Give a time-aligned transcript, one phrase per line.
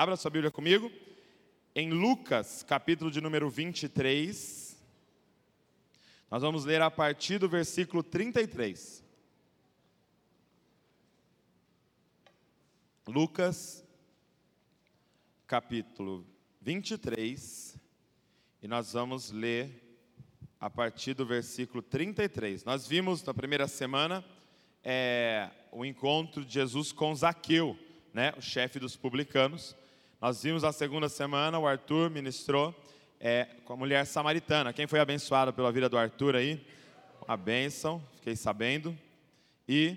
[0.00, 0.90] Abra sua Bíblia comigo.
[1.74, 4.74] Em Lucas, capítulo de número 23.
[6.30, 9.04] Nós vamos ler a partir do versículo 33.
[13.06, 13.84] Lucas,
[15.46, 16.26] capítulo
[16.62, 17.78] 23.
[18.62, 19.98] E nós vamos ler
[20.58, 22.64] a partir do versículo 33.
[22.64, 24.24] Nós vimos na primeira semana
[24.82, 27.78] é, o encontro de Jesus com Zaqueu,
[28.14, 29.78] né, o chefe dos publicanos.
[30.20, 32.74] Nós vimos a segunda semana, o Arthur ministrou
[33.18, 34.70] é, com a mulher samaritana.
[34.70, 36.62] Quem foi abençoado pela vida do Arthur aí?
[37.26, 38.94] Uma bênção, fiquei sabendo.
[39.66, 39.96] E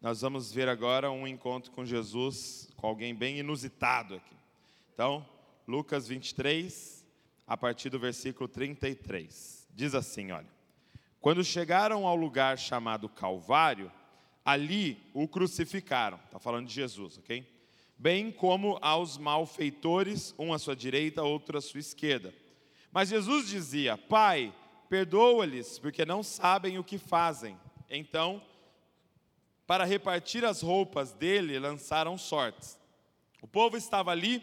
[0.00, 4.34] nós vamos ver agora um encontro com Jesus, com alguém bem inusitado aqui.
[4.94, 5.28] Então,
[5.68, 7.04] Lucas 23,
[7.46, 9.68] a partir do versículo 33.
[9.74, 10.48] Diz assim: olha.
[11.20, 13.92] Quando chegaram ao lugar chamado Calvário,
[14.42, 16.18] ali o crucificaram.
[16.24, 17.55] Está falando de Jesus, ok?
[17.98, 22.34] Bem como aos malfeitores, um à sua direita, outro à sua esquerda.
[22.92, 24.54] Mas Jesus dizia: Pai,
[24.88, 27.58] perdoa-lhes, porque não sabem o que fazem.
[27.88, 28.42] Então,
[29.66, 32.78] para repartir as roupas dele, lançaram sortes.
[33.42, 34.42] O povo estava ali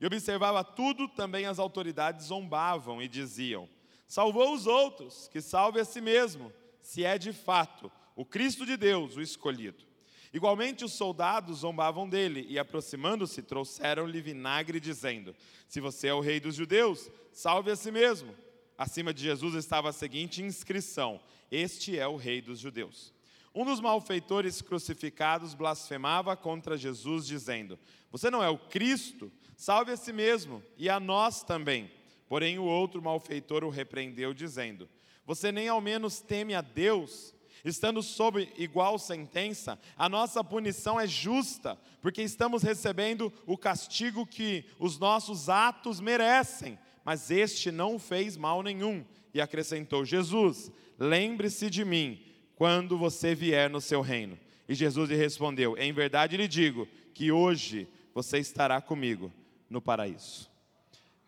[0.00, 3.68] e observava tudo, também as autoridades zombavam e diziam:
[4.06, 8.76] Salvou os outros, que salve a si mesmo, se é de fato o Cristo de
[8.76, 9.87] Deus, o escolhido.
[10.32, 15.34] Igualmente, os soldados zombavam dele e, aproximando-se, trouxeram-lhe vinagre, dizendo:
[15.66, 18.34] Se você é o rei dos judeus, salve a si mesmo.
[18.76, 21.20] Acima de Jesus estava a seguinte inscrição:
[21.50, 23.12] Este é o rei dos judeus.
[23.54, 27.78] Um dos malfeitores crucificados blasfemava contra Jesus, dizendo:
[28.10, 29.32] Você não é o Cristo?
[29.56, 31.90] Salve a si mesmo e a nós também.
[32.28, 34.88] Porém, o outro malfeitor o repreendeu, dizendo:
[35.26, 37.34] Você nem ao menos teme a Deus?
[37.64, 44.64] Estando sob igual sentença, a nossa punição é justa, porque estamos recebendo o castigo que
[44.78, 49.04] os nossos atos merecem, mas este não fez mal nenhum.
[49.32, 52.20] E acrescentou: Jesus, lembre-se de mim
[52.54, 54.38] quando você vier no seu reino.
[54.68, 59.32] E Jesus lhe respondeu: Em verdade lhe digo que hoje você estará comigo
[59.70, 60.50] no paraíso.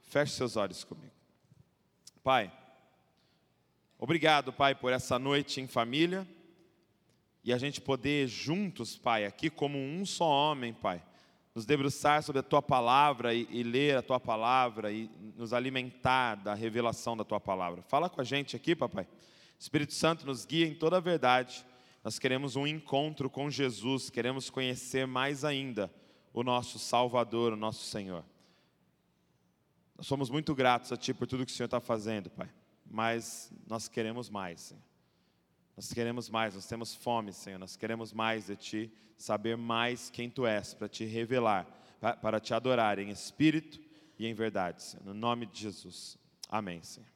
[0.02, 1.12] Feche seus olhos comigo.
[2.22, 2.52] Pai,
[4.02, 6.26] Obrigado, Pai, por essa noite em família
[7.44, 11.02] e a gente poder juntos, Pai, aqui como um só homem, Pai,
[11.54, 16.36] nos debruçar sobre a Tua palavra e, e, ler a Tua palavra e nos alimentar
[16.36, 17.82] da revelação da Tua palavra.
[17.82, 19.06] Fala com a gente aqui, Papai.
[19.58, 21.62] Espírito Santo nos guia em toda a verdade.
[22.02, 25.92] Nós queremos um encontro com Jesus, queremos conhecer mais ainda
[26.32, 28.24] o nosso Salvador, o nosso Senhor.
[29.94, 32.48] Nós somos muito gratos a Ti por tudo que o Senhor está fazendo, Pai
[32.90, 34.82] mas nós queremos mais, Senhor.
[35.76, 37.58] Nós queremos mais, nós temos fome, Senhor.
[37.58, 41.64] Nós queremos mais de Ti, saber mais quem Tu és, para Te revelar,
[42.20, 43.80] para Te adorar em espírito
[44.18, 45.04] e em verdade, Senhor.
[45.04, 46.18] No nome de Jesus.
[46.48, 47.08] Amém, Senhor.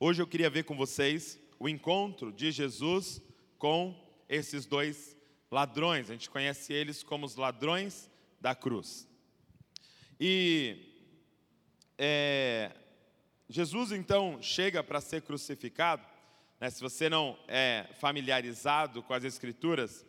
[0.00, 3.20] Hoje eu queria ver com vocês o encontro de Jesus
[3.58, 3.94] com
[4.28, 5.16] esses dois
[5.50, 6.08] ladrões.
[6.08, 8.10] A gente conhece eles como os ladrões
[8.40, 9.08] da cruz.
[10.20, 10.76] E
[11.96, 12.72] é,
[13.48, 16.02] Jesus então chega para ser crucificado.
[16.60, 20.04] Né, se você não é familiarizado com as Escrituras,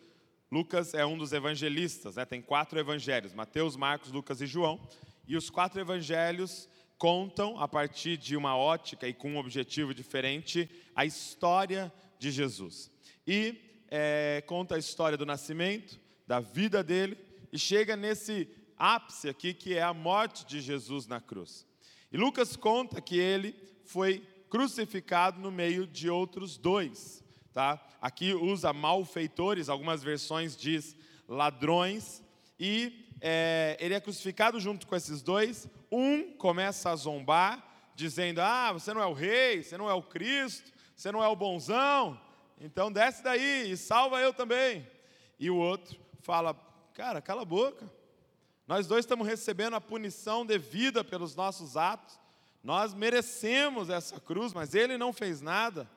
[0.52, 4.80] Lucas é um dos evangelistas, né, tem quatro evangelhos: Mateus, Marcos, Lucas e João.
[5.28, 6.68] E os quatro evangelhos
[6.98, 12.92] contam, a partir de uma ótica e com um objetivo diferente, a história de Jesus.
[13.28, 17.16] E é, conta a história do nascimento, da vida dele,
[17.52, 21.68] e chega nesse ápice aqui, que é a morte de Jesus na cruz.
[22.12, 23.54] E Lucas conta que ele
[23.84, 27.24] foi crucificado no meio de outros dois.
[27.54, 27.86] Tá?
[28.02, 30.96] Aqui usa malfeitores, algumas versões diz
[31.28, 32.24] ladrões,
[32.60, 35.68] e é, ele é crucificado junto com esses dois.
[35.92, 40.02] Um começa a zombar, dizendo: Ah, você não é o rei, você não é o
[40.02, 42.20] Cristo, você não é o bonzão,
[42.60, 44.88] então desce daí e salva eu também.
[45.40, 46.54] E o outro fala:
[46.94, 47.92] Cara, cala a boca,
[48.70, 52.20] nós dois estamos recebendo a punição devida pelos nossos atos.
[52.64, 55.90] Nós merecemos essa cruz, mas ele não fez nada.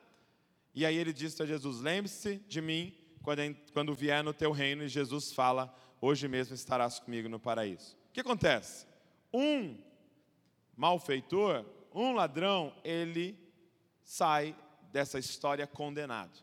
[0.75, 2.97] E aí ele disse a Jesus: Lembre-se de mim
[3.75, 4.85] quando, vier no teu reino.
[4.85, 5.71] E Jesus fala:
[6.01, 7.95] Hoje mesmo estarás comigo no paraíso.
[8.09, 8.87] O que acontece?
[9.31, 9.77] Um
[10.75, 13.39] malfeitor, um ladrão, ele
[14.03, 14.57] sai
[14.91, 16.39] dessa história condenado.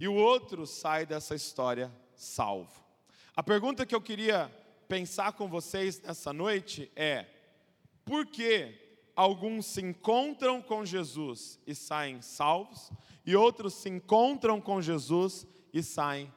[0.00, 2.82] E o outro sai dessa história salvo.
[3.36, 4.50] A pergunta que eu queria
[4.92, 7.24] pensar com vocês nessa noite é:
[8.04, 8.78] por que
[9.16, 12.92] alguns se encontram com Jesus e saem salvos,
[13.24, 16.30] e outros se encontram com Jesus e saem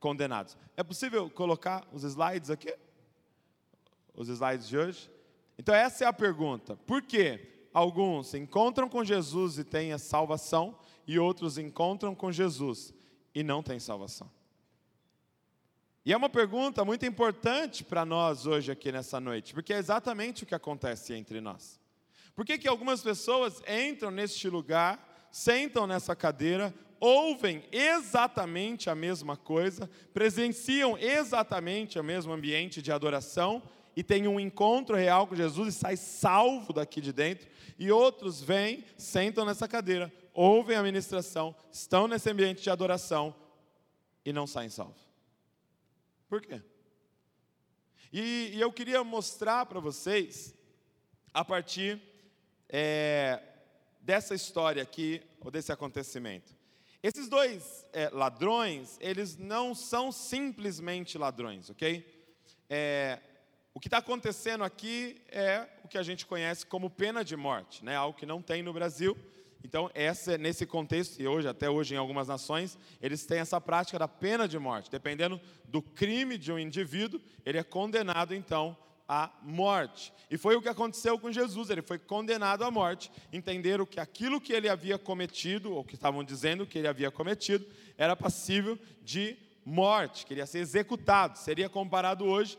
[0.00, 0.56] condenados.
[0.76, 2.74] É possível colocar os slides aqui?
[4.12, 5.08] Os slides de hoje?
[5.56, 6.74] Então, essa é a pergunta.
[6.78, 12.92] Por que alguns encontram com Jesus e têm a salvação, e outros encontram com Jesus
[13.32, 14.28] e não têm salvação?
[16.04, 20.44] E é uma pergunta muito importante para nós hoje aqui nessa noite, porque é exatamente
[20.44, 21.78] o que acontece entre nós.
[22.34, 29.36] Por que, que algumas pessoas entram neste lugar, sentam nessa cadeira, ouvem exatamente a mesma
[29.36, 33.62] coisa, presenciam exatamente o mesmo ambiente de adoração
[33.94, 37.46] e têm um encontro real com Jesus e sai salvo daqui de dentro,
[37.78, 43.34] e outros vêm, sentam nessa cadeira, ouvem a ministração, estão nesse ambiente de adoração
[44.24, 45.09] e não saem salvos.
[46.30, 46.62] Por quê?
[48.12, 50.54] E, e eu queria mostrar para vocês,
[51.34, 52.00] a partir
[52.68, 53.42] é,
[54.00, 56.54] dessa história aqui, ou desse acontecimento.
[57.02, 62.06] Esses dois é, ladrões, eles não são simplesmente ladrões, ok?
[62.68, 63.18] É,
[63.74, 67.84] o que está acontecendo aqui é o que a gente conhece como pena de morte,
[67.84, 67.96] né?
[67.96, 69.18] algo que não tem no Brasil.
[69.62, 73.98] Então, essa, nesse contexto, e hoje, até hoje, em algumas nações, eles têm essa prática
[73.98, 74.90] da pena de morte.
[74.90, 78.76] Dependendo do crime de um indivíduo, ele é condenado, então,
[79.06, 80.12] à morte.
[80.30, 83.10] E foi o que aconteceu com Jesus, ele foi condenado à morte.
[83.32, 87.66] Entenderam que aquilo que ele havia cometido, ou que estavam dizendo que ele havia cometido,
[87.98, 91.38] era passível de morte, queria ser executado.
[91.38, 92.58] Seria comparado hoje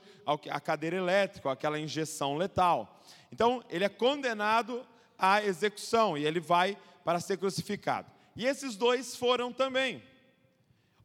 [0.49, 3.01] à cadeira elétrica, àquela injeção letal.
[3.31, 4.85] Então, ele é condenado
[5.17, 8.11] à execução e ele vai para ser crucificado.
[8.35, 10.01] E esses dois foram também.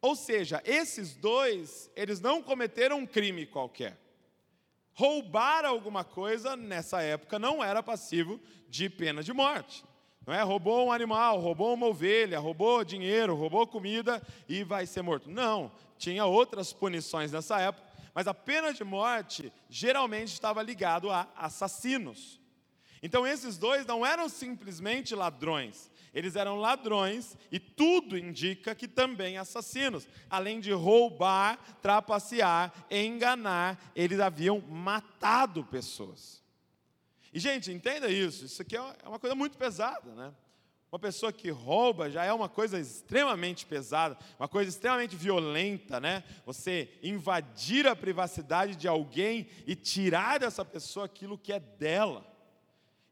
[0.01, 3.97] Ou seja, esses dois, eles não cometeram um crime qualquer.
[4.93, 9.83] Roubar alguma coisa nessa época não era passivo de pena de morte.
[10.25, 10.41] Não é?
[10.41, 15.29] Roubou um animal, roubou uma ovelha, roubou dinheiro, roubou comida e vai ser morto.
[15.29, 21.27] Não, tinha outras punições nessa época, mas a pena de morte geralmente estava ligado a
[21.35, 22.39] assassinos.
[23.01, 29.37] Então esses dois não eram simplesmente ladrões, eles eram ladrões e tudo indica que também
[29.37, 30.07] assassinos.
[30.29, 36.43] Além de roubar, trapacear, enganar, eles haviam matado pessoas.
[37.33, 40.33] E gente, entenda isso, isso aqui é, é uma coisa muito pesada, né?
[40.89, 46.23] Uma pessoa que rouba já é uma coisa extremamente pesada, uma coisa extremamente violenta, né?
[46.45, 52.25] Você invadir a privacidade de alguém e tirar dessa pessoa aquilo que é dela.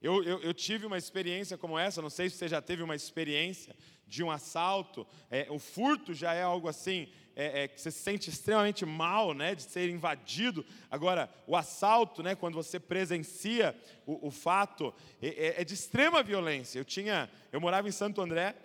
[0.05, 2.95] Eu, eu, eu, tive uma experiência como essa, não sei se você já teve uma
[2.95, 3.75] experiência
[4.05, 5.07] de um assalto.
[5.31, 9.33] É, o furto já é algo assim, é, é, que você se sente extremamente mal,
[9.33, 10.63] né, de ser invadido.
[10.91, 13.75] Agora, o assalto, né, quando você presencia
[14.05, 16.77] o, o fato, é, é, é de extrema violência.
[16.77, 18.55] Eu tinha, eu morava em Santo André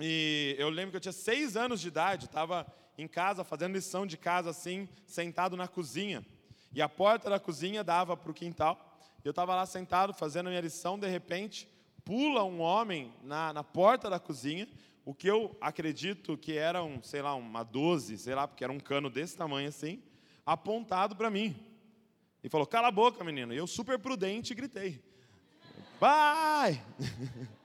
[0.00, 2.66] e eu lembro que eu tinha seis anos de idade, estava
[2.96, 6.24] em casa fazendo lição de casa assim, sentado na cozinha.
[6.72, 8.93] E a porta da cozinha dava para o quintal.
[9.24, 11.66] Eu estava lá sentado fazendo a minha lição, de repente,
[12.04, 14.68] pula um homem na, na porta da cozinha,
[15.02, 18.72] o que eu acredito que era um, sei lá, uma 12, sei lá, porque era
[18.72, 20.02] um cano desse tamanho assim,
[20.44, 21.56] apontado para mim.
[22.42, 23.54] E falou: "Cala a boca, menino".
[23.54, 25.02] E eu super prudente gritei:
[25.98, 26.84] "Pai!"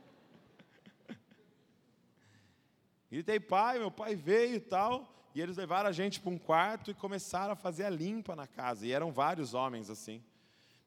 [3.12, 6.90] Gritei: "Pai", meu pai veio e tal, e eles levaram a gente para um quarto
[6.90, 8.88] e começaram a fazer a limpa na casa.
[8.88, 10.24] E eram vários homens assim.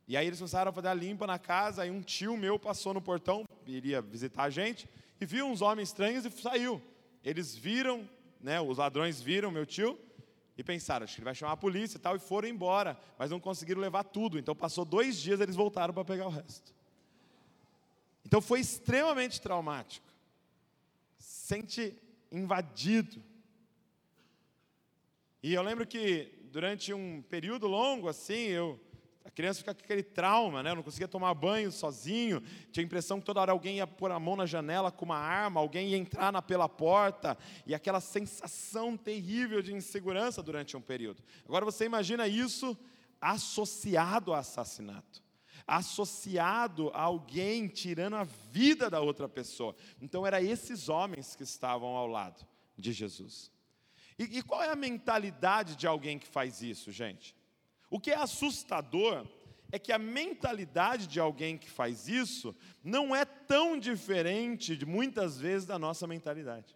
[0.08, 2.92] E aí eles começaram a fazer a limpa na casa, aí um tio meu passou
[2.92, 4.88] no portão, iria visitar a gente,
[5.20, 6.82] e viu uns homens estranhos e saiu.
[7.24, 8.08] Eles viram,
[8.40, 9.98] né, os ladrões viram meu tio,
[10.56, 13.30] e pensaram, acho que ele vai chamar a polícia e tal, e foram embora, mas
[13.30, 14.38] não conseguiram levar tudo.
[14.38, 16.74] Então passou dois dias, eles voltaram para pegar o resto.
[18.24, 20.06] Então foi extremamente traumático.
[21.18, 21.96] Sente
[22.30, 23.22] invadido.
[25.42, 28.78] E eu lembro que durante um período longo assim, eu
[29.24, 30.74] a criança fica com aquele trauma, né?
[30.74, 34.18] não conseguia tomar banho sozinho, tinha a impressão que toda hora alguém ia pôr a
[34.18, 38.96] mão na janela com uma arma, alguém ia entrar na, pela porta, e aquela sensação
[38.96, 41.22] terrível de insegurança durante um período.
[41.46, 42.76] Agora você imagina isso
[43.20, 45.22] associado a assassinato,
[45.66, 49.76] associado a alguém tirando a vida da outra pessoa.
[50.00, 52.44] Então, eram esses homens que estavam ao lado
[52.76, 53.52] de Jesus.
[54.18, 57.36] E, e qual é a mentalidade de alguém que faz isso, gente?
[57.92, 59.26] O que é assustador
[59.70, 65.38] é que a mentalidade de alguém que faz isso não é tão diferente, de, muitas
[65.38, 66.74] vezes, da nossa mentalidade.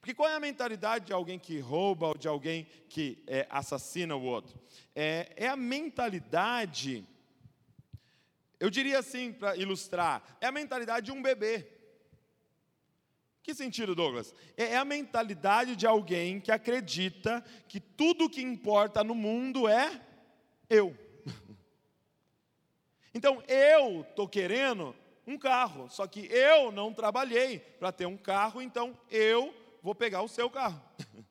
[0.00, 4.16] Porque qual é a mentalidade de alguém que rouba ou de alguém que é, assassina
[4.16, 4.58] o outro?
[4.96, 7.06] É, é a mentalidade,
[8.58, 11.68] eu diria assim, para ilustrar, é a mentalidade de um bebê.
[13.44, 14.34] Que sentido, Douglas?
[14.56, 20.10] É a mentalidade de alguém que acredita que tudo que importa no mundo é
[20.72, 20.96] eu.
[23.14, 28.62] Então eu estou querendo um carro, só que eu não trabalhei para ter um carro,
[28.62, 30.80] então eu vou pegar o seu carro.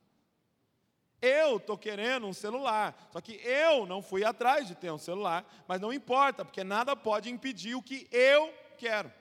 [1.22, 5.46] Eu estou querendo um celular, só que eu não fui atrás de ter um celular,
[5.68, 9.14] mas não importa, porque nada pode impedir o que eu quero,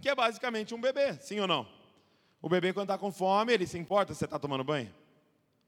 [0.00, 1.64] que é basicamente um bebê, sim ou não?
[2.40, 4.92] O bebê, quando está com fome, ele se importa se você está tomando banho?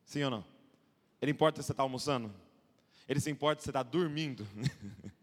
[0.05, 0.45] Sim ou não?
[1.23, 2.35] Ele importa se você está almoçando?
[3.09, 4.47] Ele se importa se você está dormindo?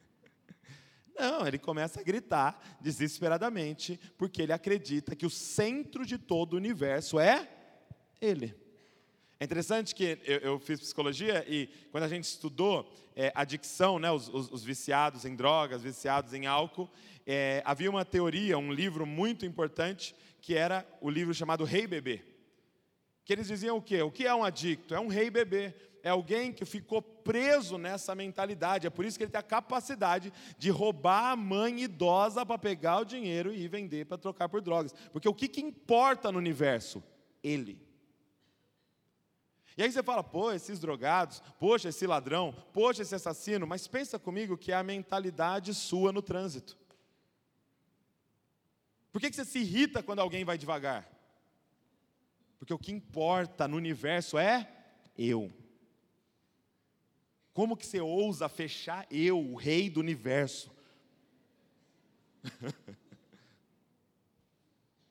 [1.18, 6.58] Não, ele começa a gritar desesperadamente, porque ele acredita que o centro de todo o
[6.58, 7.48] universo é
[8.20, 8.56] ele.
[9.40, 14.12] É interessante que eu, eu fiz psicologia e quando a gente estudou é, adicção, né,
[14.12, 16.90] os, os, os, viciados em drogas, viciados em álcool,
[17.26, 22.22] é, havia uma teoria, um livro muito importante, que era o livro chamado Rei Bebê.
[23.24, 24.02] Que eles diziam o quê?
[24.02, 24.96] O que é um adicto?
[24.96, 25.74] É um rei bebê.
[26.04, 28.88] É alguém que ficou preso nessa mentalidade.
[28.88, 33.00] É por isso que ele tem a capacidade de roubar a mãe idosa para pegar
[33.00, 34.94] o dinheiro e vender para trocar por drogas.
[35.12, 37.04] Porque o que, que importa no universo?
[37.44, 37.80] Ele.
[39.78, 44.20] E aí você fala, pô, esses drogados, poxa, esse ladrão, poxa, esse assassino, mas pensa
[44.20, 46.78] comigo que é a mentalidade sua no trânsito.
[49.12, 51.10] Por que, que você se irrita quando alguém vai devagar?
[52.62, 54.72] Porque o que importa no universo é
[55.18, 55.52] eu.
[57.54, 60.72] Como que você ousa fechar eu, o rei do universo?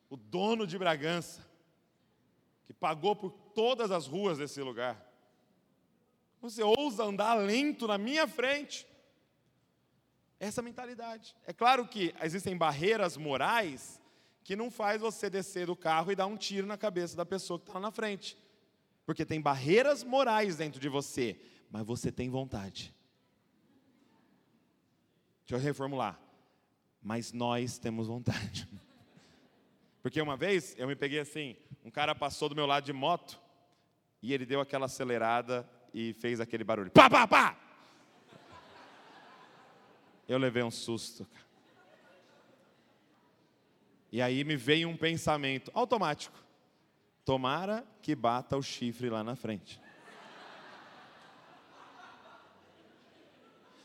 [0.08, 1.44] o dono de Bragança,
[2.66, 5.04] que pagou por todas as ruas desse lugar.
[6.40, 8.86] Você ousa andar lento na minha frente.
[10.38, 11.34] Essa mentalidade.
[11.44, 13.99] É claro que existem barreiras morais
[14.42, 17.58] que não faz você descer do carro e dar um tiro na cabeça da pessoa
[17.58, 18.36] que está lá na frente.
[19.04, 22.94] Porque tem barreiras morais dentro de você, mas você tem vontade.
[25.46, 26.18] Deixa eu reformular.
[27.02, 28.68] Mas nós temos vontade.
[30.02, 33.40] Porque uma vez eu me peguei assim, um cara passou do meu lado de moto
[34.22, 36.90] e ele deu aquela acelerada e fez aquele barulho.
[36.90, 37.58] Pá, pá, pá!
[40.28, 41.26] Eu levei um susto.
[44.12, 46.36] E aí me veio um pensamento automático.
[47.24, 49.80] Tomara que bata o chifre lá na frente.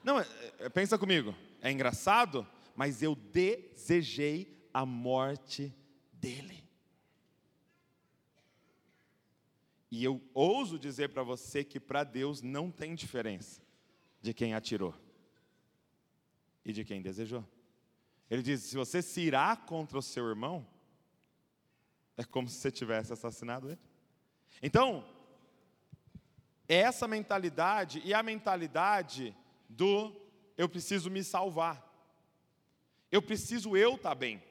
[0.03, 0.27] Não, é,
[0.59, 1.35] é, pensa comigo.
[1.61, 5.73] É engraçado, mas eu desejei a morte
[6.13, 6.63] dele.
[9.89, 13.61] E eu ouso dizer para você que para Deus não tem diferença
[14.21, 14.93] de quem atirou
[16.63, 17.43] e de quem desejou.
[18.29, 20.65] Ele diz: se você se irá contra o seu irmão,
[22.17, 23.79] é como se você tivesse assassinado ele.
[24.61, 25.05] Então,
[26.67, 29.35] é essa mentalidade e a mentalidade
[29.69, 30.15] do
[30.57, 31.83] eu preciso me salvar.
[33.11, 34.41] Eu preciso eu estar tá bem.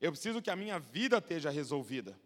[0.00, 2.18] Eu preciso que a minha vida esteja resolvida.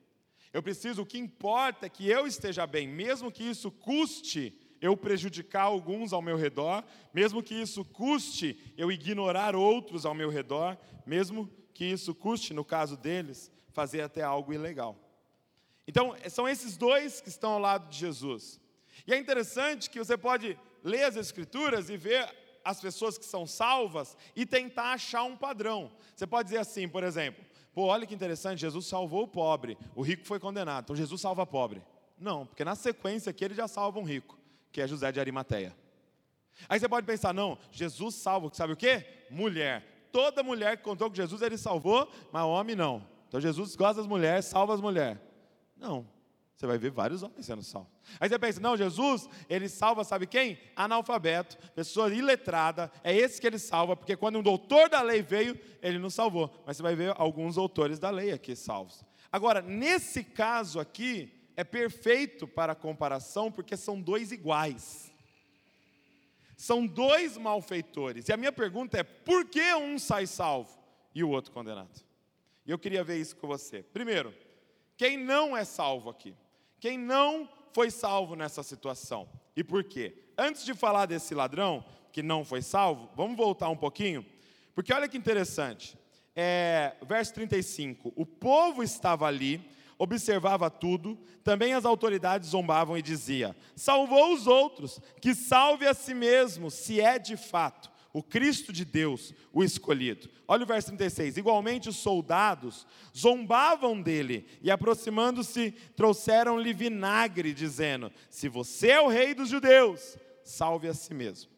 [0.52, 4.96] Eu preciso, o que importa é que eu esteja bem, mesmo que isso custe eu
[4.96, 10.76] prejudicar alguns ao meu redor, mesmo que isso custe eu ignorar outros ao meu redor,
[11.06, 14.96] mesmo que isso custe, no caso deles, fazer até algo ilegal.
[15.86, 18.60] Então, são esses dois que estão ao lado de Jesus.
[19.06, 22.28] E é interessante que você pode ler as Escrituras e ver
[22.64, 25.90] as pessoas que são salvas e tentar achar um padrão.
[26.14, 27.42] Você pode dizer assim, por exemplo,
[27.72, 31.42] pô, olha que interessante, Jesus salvou o pobre, o rico foi condenado, então Jesus salva
[31.42, 31.82] o pobre.
[32.18, 34.38] Não, porque na sequência aqui ele já salva um rico
[34.72, 35.74] que é José de Arimateia.
[36.68, 39.04] Aí você pode pensar, não, Jesus salva, sabe o que?
[39.30, 40.08] Mulher.
[40.10, 43.06] Toda mulher que contou com Jesus ele salvou, mas homem não.
[43.28, 45.18] Então Jesus gosta das mulheres, salva as mulheres.
[45.76, 46.06] Não.
[46.58, 47.92] Você vai ver vários homens sendo salvos.
[48.18, 50.58] Aí você pensa, não, Jesus, ele salva, sabe quem?
[50.74, 55.56] Analfabeto, pessoa iletrada, é esse que ele salva, porque quando um doutor da lei veio,
[55.80, 56.50] ele não salvou.
[56.66, 59.04] Mas você vai ver alguns autores da lei aqui salvos.
[59.30, 65.12] Agora, nesse caso aqui, é perfeito para a comparação porque são dois iguais.
[66.56, 68.28] São dois malfeitores.
[68.28, 70.78] E a minha pergunta é: por que um sai salvo
[71.12, 72.00] e o outro condenado?
[72.64, 73.82] E eu queria ver isso com você.
[73.82, 74.32] Primeiro,
[74.96, 76.32] quem não é salvo aqui?
[76.78, 79.28] Quem não foi salvo nessa situação?
[79.56, 80.14] E por quê?
[80.38, 84.24] Antes de falar desse ladrão que não foi salvo, vamos voltar um pouquinho,
[84.76, 85.98] porque olha que interessante.
[86.36, 93.56] É, verso 35: O povo estava ali observava tudo, também as autoridades zombavam e dizia:
[93.74, 98.84] Salvou os outros, que salve a si mesmo, se é de fato o Cristo de
[98.84, 100.28] Deus, o escolhido.
[100.46, 101.36] Olha o verso 36.
[101.36, 102.86] Igualmente os soldados
[103.16, 110.88] zombavam dele e, aproximando-se, trouxeram-lhe vinagre, dizendo: Se você é o rei dos judeus, salve
[110.88, 111.50] a si mesmo.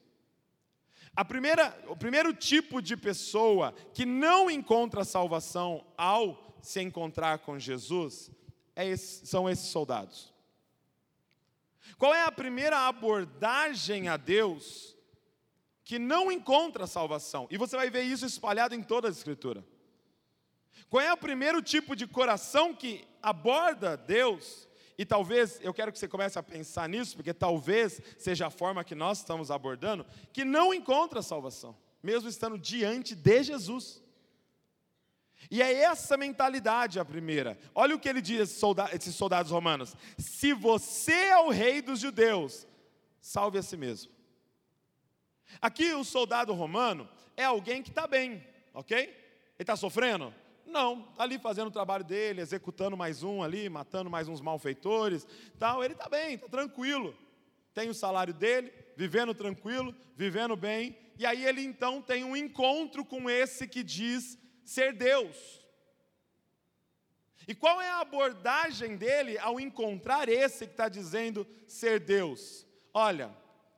[1.15, 7.59] A primeira, o primeiro tipo de pessoa que não encontra salvação ao se encontrar com
[7.59, 8.31] Jesus
[8.77, 10.33] é esse, são esses soldados.
[11.99, 14.97] Qual é a primeira abordagem a Deus
[15.85, 17.47] que não encontra salvação?
[17.51, 19.65] E você vai ver isso espalhado em toda a Escritura.
[20.89, 24.69] Qual é o primeiro tipo de coração que aborda Deus?
[24.97, 28.85] E talvez, eu quero que você comece a pensar nisso, porque talvez seja a forma
[28.85, 34.03] que nós estamos abordando, que não encontra salvação, mesmo estando diante de Jesus.
[35.51, 37.59] E é essa mentalidade a primeira.
[37.75, 42.67] Olha o que ele diz, esses soldados romanos: se você é o rei dos judeus,
[43.21, 44.13] salve a si mesmo.
[45.61, 48.99] Aqui o soldado romano é alguém que está bem, ok?
[48.99, 49.17] Ele
[49.59, 50.33] está sofrendo?
[50.65, 55.27] Não, está ali fazendo o trabalho dele, executando mais um ali, matando mais uns malfeitores,
[55.59, 55.83] tal.
[55.83, 57.13] Ele está bem, está tranquilo.
[57.75, 60.97] Tem o salário dele, vivendo tranquilo, vivendo bem.
[61.19, 64.39] E aí ele então tem um encontro com esse que diz
[64.71, 65.37] ser Deus.
[67.49, 72.65] E qual é a abordagem dele ao encontrar esse que está dizendo ser Deus?
[72.95, 73.35] Olha,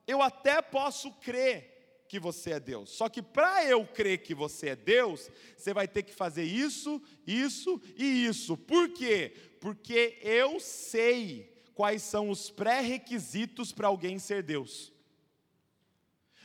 [0.06, 2.90] eu até posso crer que você é Deus.
[2.90, 7.00] Só que para eu crer que você é Deus, você vai ter que fazer isso,
[7.26, 8.54] isso e isso.
[8.54, 9.34] Por quê?
[9.62, 14.91] Porque eu sei quais são os pré-requisitos para alguém ser Deus.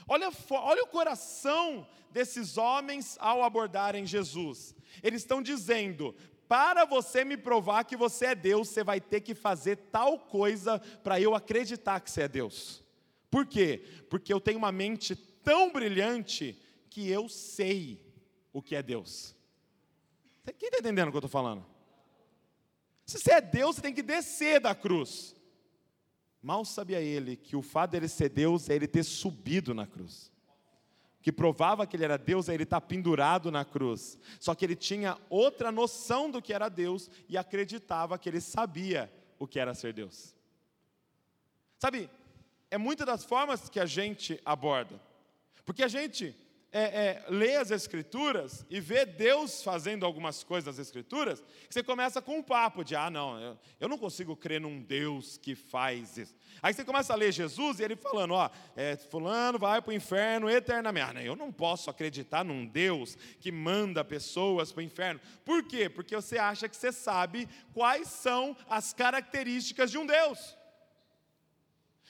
[0.07, 4.75] Olha, olha o coração desses homens ao abordarem Jesus.
[5.03, 6.15] Eles estão dizendo:
[6.47, 10.79] para você me provar que você é Deus, você vai ter que fazer tal coisa
[11.03, 12.83] para eu acreditar que você é Deus.
[13.29, 13.83] Por quê?
[14.09, 16.57] Porque eu tenho uma mente tão brilhante
[16.89, 18.01] que eu sei
[18.53, 19.35] o que é Deus.
[20.57, 21.65] Quem está entendendo o que eu estou falando?
[23.05, 25.35] Se você é Deus, você tem que descer da cruz.
[26.47, 30.31] Mal sabia ele que o fato dele ser Deus é ele ter subido na cruz.
[31.19, 34.17] O que provava que ele era Deus é ele estar pendurado na cruz.
[34.39, 39.11] Só que ele tinha outra noção do que era Deus e acreditava que ele sabia
[39.37, 40.33] o que era ser Deus.
[41.77, 42.09] Sabe,
[42.71, 45.01] é muitas das formas que a gente aborda.
[45.65, 46.33] Porque a gente
[46.71, 52.21] é, é, lê as Escrituras e vê Deus fazendo algumas coisas nas Escrituras, você começa
[52.21, 56.17] com um papo de, ah, não, eu, eu não consigo crer num Deus que faz
[56.17, 56.35] isso.
[56.61, 59.93] Aí você começa a ler Jesus e ele falando, ó, é, fulano vai para o
[59.93, 61.17] inferno eternamente.
[61.17, 65.21] Ah, eu não posso acreditar num Deus que manda pessoas para o inferno.
[65.45, 65.87] Por quê?
[65.87, 70.56] Porque você acha que você sabe quais são as características de um Deus.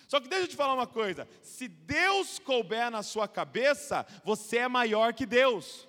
[0.08, 4.58] Só que deixa eu te falar uma coisa: se Deus couber na sua cabeça, você
[4.58, 5.88] é maior que Deus.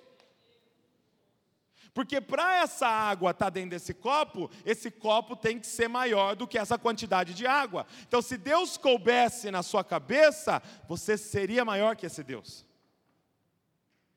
[1.93, 6.35] Porque para essa água estar tá dentro desse copo, esse copo tem que ser maior
[6.35, 7.85] do que essa quantidade de água.
[8.07, 12.65] Então, se Deus coubesse na sua cabeça, você seria maior que esse Deus.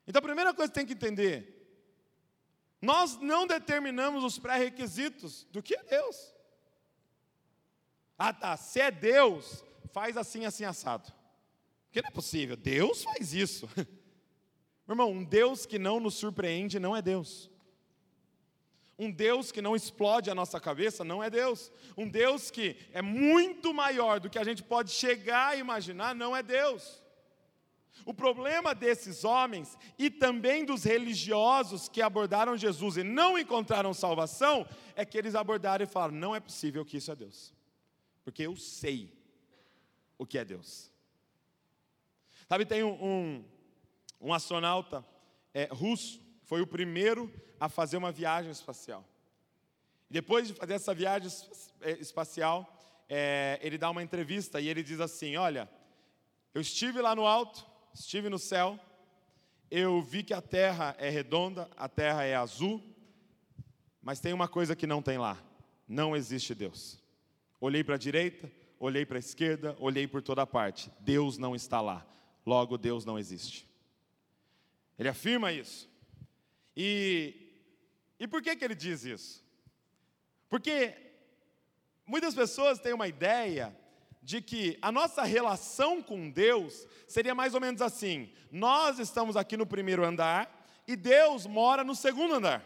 [0.07, 1.63] Então, a primeira coisa que tem que entender:
[2.81, 6.35] nós não determinamos os pré-requisitos do que é Deus.
[8.19, 11.13] Ah, tá, se é Deus, faz assim, assim, assado.
[11.85, 13.69] Porque não é possível, Deus faz isso.
[14.87, 17.51] Meu irmão, um Deus que não nos surpreende não é Deus.
[18.99, 21.71] Um Deus que não explode a nossa cabeça não é Deus.
[21.97, 26.37] Um Deus que é muito maior do que a gente pode chegar a imaginar não
[26.37, 27.03] é Deus.
[28.05, 34.67] O problema desses homens e também dos religiosos que abordaram Jesus e não encontraram salvação
[34.97, 37.53] é que eles abordaram e falaram: não é possível que isso é Deus,
[38.25, 39.13] porque eu sei
[40.23, 40.91] o que é Deus.
[42.49, 43.45] Sabe, tem um, um,
[44.21, 45.05] um astronauta
[45.53, 49.05] é, russo, foi o primeiro a fazer uma viagem espacial.
[50.09, 51.31] Depois de fazer essa viagem
[51.81, 55.69] é, espacial, é, ele dá uma entrevista e ele diz assim: Olha,
[56.55, 58.79] eu estive lá no alto, estive no céu,
[59.71, 62.83] eu vi que a terra é redonda, a terra é azul,
[64.03, 65.39] mas tem uma coisa que não tem lá:
[65.89, 67.01] não existe Deus.
[67.61, 68.51] Olhei para a direita,
[68.83, 70.91] olhei para a esquerda, olhei por toda parte.
[70.99, 72.05] Deus não está lá.
[72.45, 73.69] Logo, Deus não existe.
[74.99, 75.89] Ele afirma isso.
[76.77, 77.55] E,
[78.19, 79.45] e por que, que ele diz isso?
[80.49, 80.95] Porque
[82.05, 83.75] muitas pessoas têm uma ideia
[84.21, 89.57] de que a nossa relação com Deus seria mais ou menos assim: nós estamos aqui
[89.57, 92.65] no primeiro andar e Deus mora no segundo andar.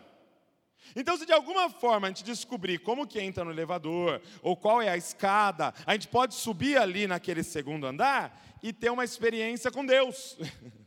[0.95, 4.81] Então, se de alguma forma a gente descobrir como que entra no elevador, ou qual
[4.81, 9.71] é a escada, a gente pode subir ali naquele segundo andar e ter uma experiência
[9.71, 10.39] com Deus.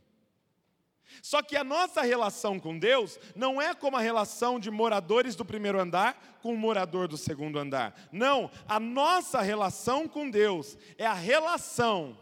[1.22, 5.44] Só que a nossa relação com Deus não é como a relação de moradores do
[5.44, 7.94] primeiro andar com o morador do segundo andar.
[8.10, 12.16] Não, a nossa relação com Deus é a relação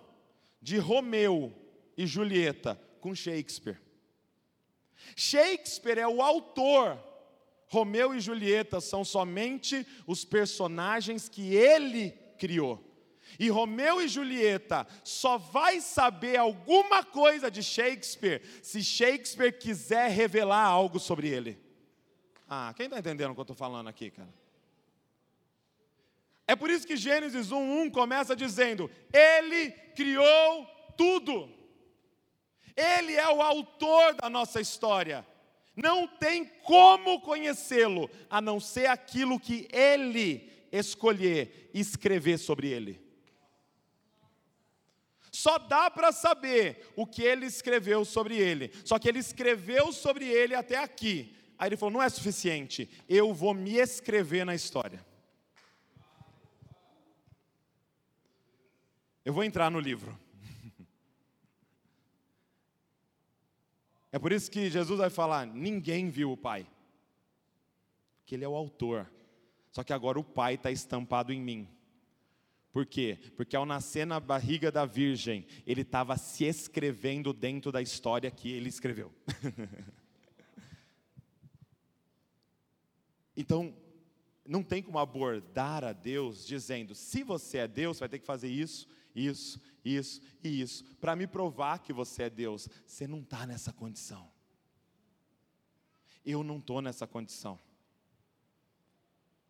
[0.61, 1.53] de Romeu
[1.97, 3.81] e Julieta com Shakespeare.
[5.17, 6.99] Shakespeare é o autor.
[7.69, 12.85] Romeu e Julieta são somente os personagens que ele criou.
[13.39, 20.65] E Romeu e Julieta só vai saber alguma coisa de Shakespeare se Shakespeare quiser revelar
[20.65, 21.59] algo sobre ele.
[22.49, 24.33] Ah, quem está entendendo o que eu estou falando aqui, cara?
[26.47, 31.53] É por isso que Gênesis 1:1 começa dizendo: Ele criou tudo.
[32.75, 35.27] Ele é o autor da nossa história.
[35.81, 43.01] Não tem como conhecê-lo a não ser aquilo que ele escolher escrever sobre ele.
[45.31, 48.73] Só dá para saber o que ele escreveu sobre ele.
[48.85, 51.33] Só que ele escreveu sobre ele até aqui.
[51.57, 55.07] Aí ele falou: não é suficiente, eu vou me escrever na história.
[59.25, 60.19] Eu vou entrar no livro.
[64.19, 66.67] É por isso que Jesus vai falar: ninguém viu o Pai,
[68.17, 69.09] porque Ele é o autor.
[69.71, 71.69] Só que agora o Pai está estampado em mim.
[72.73, 73.17] Por quê?
[73.37, 78.51] Porque ao nascer na barriga da Virgem, ele estava se escrevendo dentro da história que
[78.51, 79.15] ele escreveu.
[83.37, 83.73] então,
[84.45, 88.49] não tem como abordar a Deus dizendo: se você é Deus, vai ter que fazer
[88.49, 92.69] isso, isso, isso e isso, para me provar que você é Deus.
[92.87, 94.31] Você não está nessa condição.
[96.25, 97.59] Eu não estou nessa condição.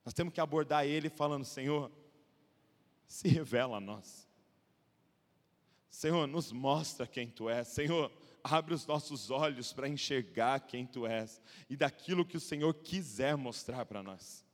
[0.04, 1.90] Nós temos que abordar Ele falando: Senhor,
[3.06, 4.28] se revela a nós.
[5.90, 7.66] Senhor, nos mostra quem tu és.
[7.68, 8.12] Senhor,
[8.44, 13.36] abre os nossos olhos para enxergar quem tu és e daquilo que o Senhor quiser
[13.36, 14.44] mostrar para nós.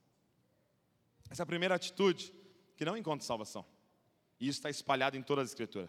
[1.29, 2.33] Essa é a primeira atitude
[2.77, 3.65] que não encontra salvação.
[4.45, 5.89] E isso está espalhado em toda a Escritura.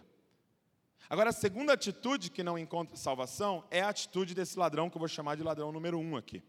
[1.09, 4.99] Agora, a segunda atitude que não encontra salvação é a atitude desse ladrão que eu
[4.99, 6.41] vou chamar de ladrão número um aqui.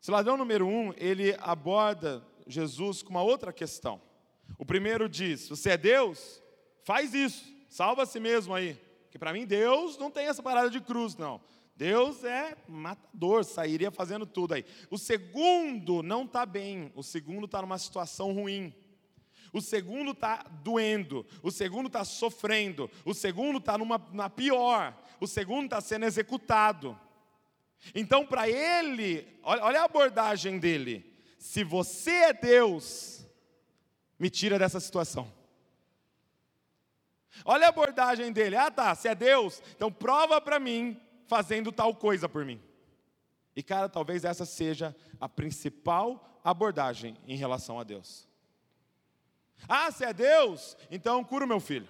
[0.00, 4.00] Esse ladrão número um, ele aborda Jesus com uma outra questão.
[4.56, 6.40] O primeiro diz: Você é Deus?
[6.84, 8.80] Faz isso, salva a si mesmo aí.
[9.10, 11.40] Que para mim, Deus não tem essa parada de cruz, não.
[11.74, 14.64] Deus é matador, sairia fazendo tudo aí.
[14.88, 18.72] O segundo não está bem, o segundo está numa situação ruim.
[19.54, 23.76] O segundo está doendo, o segundo está sofrendo, o segundo está
[24.12, 26.98] na pior, o segundo está sendo executado.
[27.94, 33.24] Então, para ele, olha, olha a abordagem dele: se você é Deus,
[34.18, 35.32] me tira dessa situação.
[37.44, 38.56] Olha a abordagem dele.
[38.56, 42.60] Ah, tá, se é Deus, então prova para mim fazendo tal coisa por mim.
[43.54, 48.33] E cara, talvez essa seja a principal abordagem em relação a Deus.
[49.68, 51.88] Ah, se é Deus, então cura o meu filho.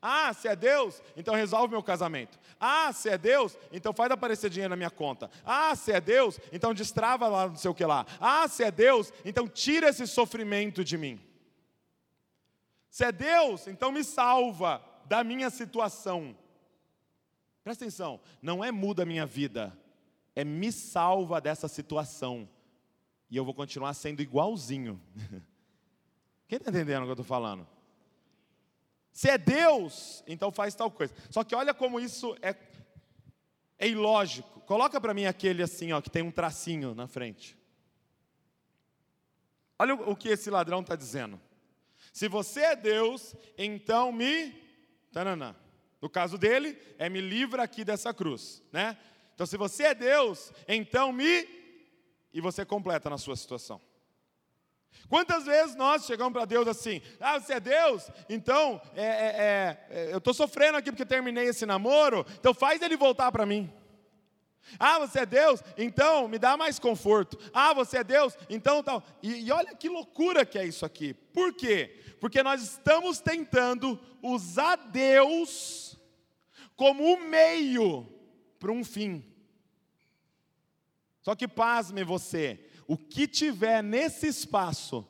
[0.00, 2.38] Ah, se é Deus, então resolve meu casamento.
[2.60, 5.30] Ah, se é Deus, então faz aparecer dinheiro na minha conta.
[5.44, 8.06] Ah, se é Deus, então destrava lá não sei o que lá.
[8.20, 11.20] Ah, se é Deus, então tira esse sofrimento de mim.
[12.90, 16.36] Se é Deus, então me salva da minha situação.
[17.64, 19.76] Presta atenção, não é muda a minha vida,
[20.34, 22.48] é me salva dessa situação.
[23.28, 25.00] E eu vou continuar sendo igualzinho.
[26.48, 27.66] Quem está entendendo o que eu estou falando?
[29.12, 31.14] Se é Deus, então faz tal coisa.
[31.30, 32.54] Só que olha como isso é,
[33.78, 34.60] é ilógico.
[34.60, 37.56] Coloca para mim aquele assim, ó, que tem um tracinho na frente.
[39.78, 41.40] Olha o que esse ladrão está dizendo.
[42.12, 44.52] Se você é Deus, então me.
[45.12, 45.56] Tananã.
[46.00, 48.98] No caso dele, é me livra aqui dessa cruz, né?
[49.34, 51.46] Então, se você é Deus, então me.
[52.32, 53.80] E você completa na sua situação.
[55.08, 58.10] Quantas vezes nós chegamos para Deus assim, ah, você é Deus?
[58.28, 62.96] Então, é, é, é, eu estou sofrendo aqui porque terminei esse namoro, então faz ele
[62.96, 63.72] voltar para mim.
[64.78, 65.62] Ah, você é Deus?
[65.78, 67.38] Então me dá mais conforto.
[67.52, 68.36] Ah, você é Deus?
[68.50, 69.02] Então tal.
[69.22, 71.14] E, e olha que loucura que é isso aqui.
[71.14, 72.02] Por quê?
[72.20, 75.96] Porque nós estamos tentando usar Deus
[76.74, 78.12] como um meio
[78.58, 79.24] para um fim.
[81.22, 85.06] Só que pasme você, o que tiver nesse espaço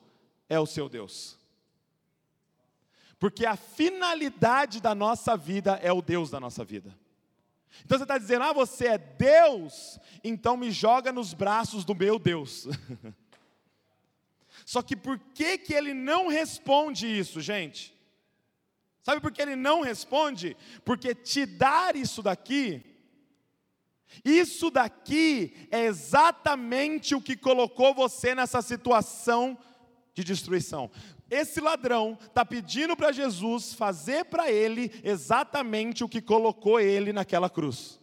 [0.49, 1.37] é o seu Deus.
[3.19, 6.97] Porque a finalidade da nossa vida é o Deus da nossa vida.
[7.83, 12.17] Então você está dizendo, ah, você é Deus, então me joga nos braços do meu
[12.17, 12.67] Deus.
[14.65, 17.95] Só que por que, que ele não responde isso, gente?
[19.01, 20.57] Sabe por que ele não responde?
[20.83, 22.86] Porque te dar isso daqui
[24.23, 29.57] Isso daqui é exatamente o que colocou você nessa situação
[30.13, 30.89] de destruição.
[31.29, 37.49] Esse ladrão está pedindo para Jesus fazer para ele exatamente o que colocou ele naquela
[37.49, 37.99] cruz.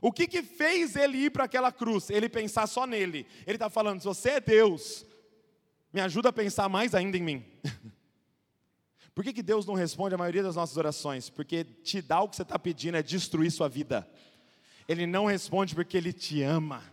[0.00, 2.10] O que, que fez ele ir para aquela cruz?
[2.10, 3.26] Ele pensar só nele.
[3.46, 5.06] Ele está falando: se você é Deus,
[5.92, 7.44] me ajuda a pensar mais ainda em mim.
[9.16, 11.30] Por que, que Deus não responde a maioria das nossas orações?
[11.30, 14.06] Porque te dá o que você está pedindo é destruir sua vida.
[14.86, 16.84] Ele não responde porque Ele te ama.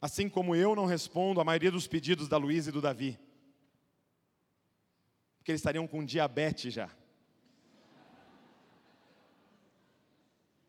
[0.00, 3.20] Assim como eu não respondo a maioria dos pedidos da Luísa e do Davi.
[5.36, 6.88] Porque eles estariam com diabetes já.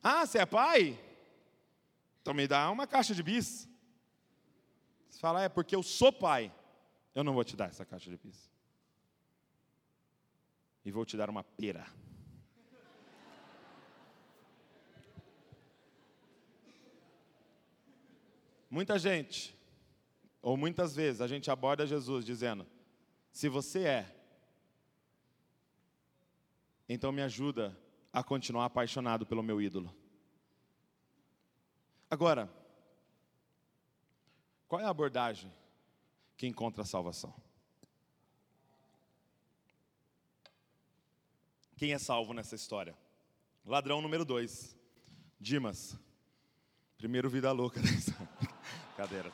[0.04, 1.00] Ah, você é pai?
[2.22, 3.70] Então me dá uma caixa de bis.
[5.10, 6.54] Você fala, é porque eu sou pai.
[7.16, 8.53] Eu não vou te dar essa caixa de bis.
[10.86, 11.86] E vou te dar uma pera.
[18.70, 19.56] Muita gente,
[20.42, 22.66] ou muitas vezes, a gente aborda Jesus dizendo:
[23.32, 24.16] se você é,
[26.90, 27.78] então me ajuda
[28.12, 29.96] a continuar apaixonado pelo meu ídolo.
[32.10, 32.52] Agora,
[34.68, 35.52] qual é a abordagem
[36.36, 37.34] que encontra a salvação?
[41.84, 42.98] Quem é salvo nessa história?
[43.66, 44.74] Ladrão número dois,
[45.38, 46.00] Dimas.
[46.98, 48.16] Primeiro vida louca dessa.
[48.96, 49.28] Cadeira.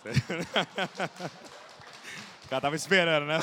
[2.44, 3.38] O cara tava esperando, né?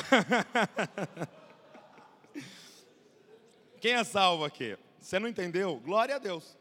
[3.79, 4.77] Quem é salvo aqui?
[4.99, 5.79] Você não entendeu?
[5.79, 6.57] Glória a Deus.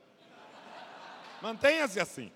[1.42, 2.30] Mantenha-se assim.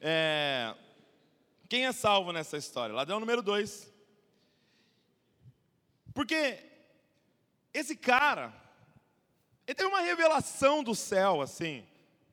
[0.00, 0.74] É,
[1.68, 2.92] quem é salvo nessa história?
[2.92, 3.88] Ladrão número dois.
[6.12, 6.69] Porque
[7.72, 8.52] esse cara,
[9.66, 11.86] ele teve uma revelação do céu, assim,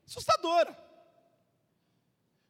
[0.06, 0.76] assustadora.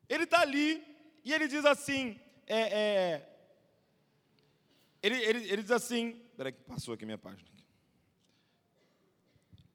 [0.08, 0.84] Ele está ali
[1.24, 3.38] e ele diz assim: é, é,
[5.02, 7.48] ele, ele, ele diz assim, peraí que passou aqui minha página.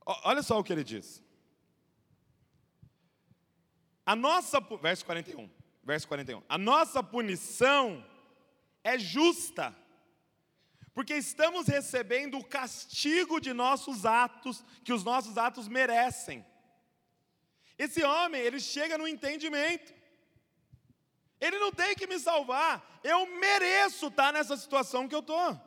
[0.05, 1.23] Olha só o que ele diz.
[4.05, 5.49] A nossa, verso 41,
[5.85, 6.43] verso 41.
[6.49, 8.05] A nossa punição
[8.83, 9.77] é justa,
[10.95, 16.45] porque estamos recebendo o castigo de nossos atos, que os nossos atos merecem.
[17.79, 19.93] Esse homem, ele chega no entendimento.
[21.41, 23.01] Ele não tem que me salvar.
[23.03, 25.59] Eu mereço estar nessa situação que eu estou.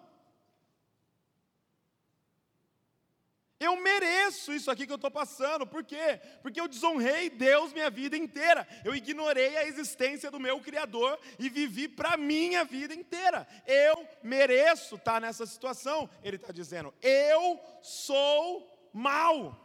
[3.66, 5.66] Eu mereço isso aqui que eu estou passando.
[5.66, 6.20] Por quê?
[6.44, 8.68] Porque eu desonrei Deus minha vida inteira.
[8.84, 13.48] Eu ignorei a existência do meu Criador e vivi para minha vida inteira.
[13.66, 16.08] Eu mereço estar nessa situação.
[16.24, 19.60] Ele está dizendo: eu sou mal.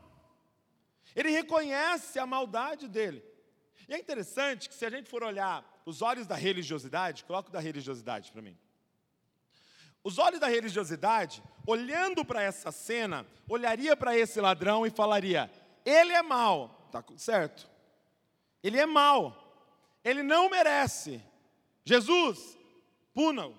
[1.15, 3.23] Ele reconhece a maldade dele.
[3.87, 7.53] E é interessante que se a gente for olhar os olhos da religiosidade, coloca o
[7.53, 8.57] da religiosidade para mim.
[10.03, 15.51] Os olhos da religiosidade, olhando para essa cena, olharia para esse ladrão e falaria:
[15.85, 17.69] ele é mau, tá certo?
[18.63, 19.37] Ele é mau,
[20.05, 21.23] ele não merece.
[21.85, 22.59] Jesus,
[23.13, 23.57] puna-o.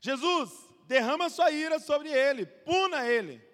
[0.00, 0.50] Jesus,
[0.86, 3.44] derrama sua ira sobre ele, puna ele.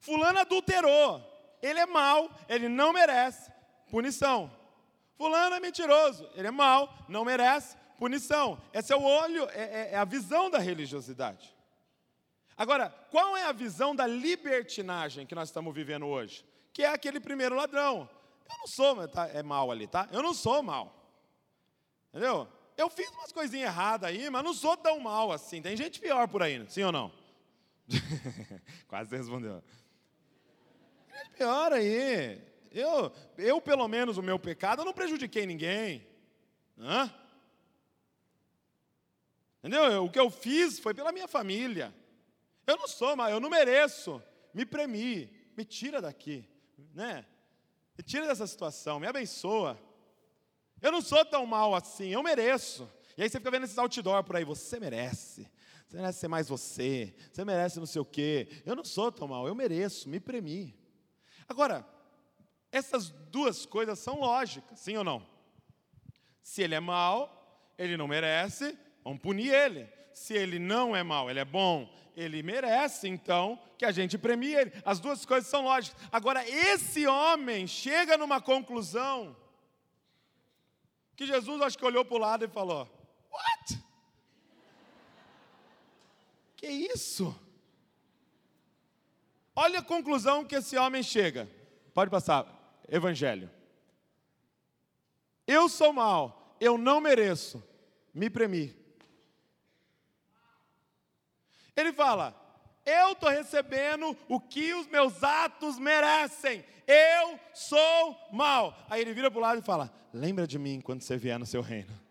[0.00, 1.22] Fulano adulterou,
[1.62, 3.50] ele é mau, ele não merece
[3.90, 4.54] punição.
[5.16, 8.60] Fulano é mentiroso, ele é mau, não merece punição.
[8.72, 11.54] Esse é o olho, é, é, é a visão da religiosidade.
[12.56, 16.44] Agora, qual é a visão da libertinagem que nós estamos vivendo hoje?
[16.72, 18.08] Que é aquele primeiro ladrão.
[18.48, 20.08] Eu não sou, tá, é mal ali, tá?
[20.12, 20.94] Eu não sou mal.
[22.10, 22.46] Entendeu?
[22.76, 25.62] Eu fiz umas coisinhas erradas aí, mas não sou tão mal assim.
[25.62, 27.12] Tem gente pior por aí, sim ou não?
[28.86, 29.62] Quase respondeu.
[31.08, 32.40] Tem gente pior aí.
[32.70, 36.06] Eu, eu, pelo menos, o meu pecado, eu não prejudiquei ninguém.
[36.78, 37.12] Hã?
[39.64, 40.04] Entendeu?
[40.04, 41.94] O que eu fiz foi pela minha família.
[42.66, 44.22] Eu não sou, mas eu não mereço.
[44.52, 46.46] Me premi, me tira daqui,
[46.92, 47.24] né?
[47.96, 49.80] Me tira dessa situação, me abençoa.
[50.82, 52.86] Eu não sou tão mal assim, eu mereço.
[53.16, 55.50] E aí você fica vendo esses outdoor por aí, você merece.
[55.88, 57.16] Você merece ser mais você.
[57.32, 58.62] Você merece não sei o quê.
[58.66, 60.78] Eu não sou tão mal, eu mereço, me premi.
[61.48, 61.88] Agora,
[62.70, 65.26] essas duas coisas são lógicas, sim ou não?
[66.42, 69.88] Se ele é mal, ele não merece, vamos punir ele.
[70.12, 74.54] Se ele não é mal, ele é bom, ele merece, então, que a gente premie
[74.54, 74.72] ele.
[74.84, 76.00] As duas coisas são lógicas.
[76.10, 79.36] Agora, esse homem chega numa conclusão
[81.16, 82.88] que Jesus acho que olhou para o lado e falou:
[83.30, 83.84] What?
[86.56, 87.38] Que isso?
[89.56, 91.48] Olha a conclusão que esse homem chega.
[91.92, 92.46] Pode passar,
[92.88, 93.50] Evangelho.
[95.46, 97.62] Eu sou mal, eu não mereço,
[98.12, 98.83] me premi.
[101.76, 102.34] Ele fala:
[102.84, 108.76] Eu estou recebendo o que os meus atos merecem, eu sou mal.
[108.88, 111.46] Aí ele vira para o lado e fala: Lembra de mim quando você vier no
[111.46, 112.04] seu reino.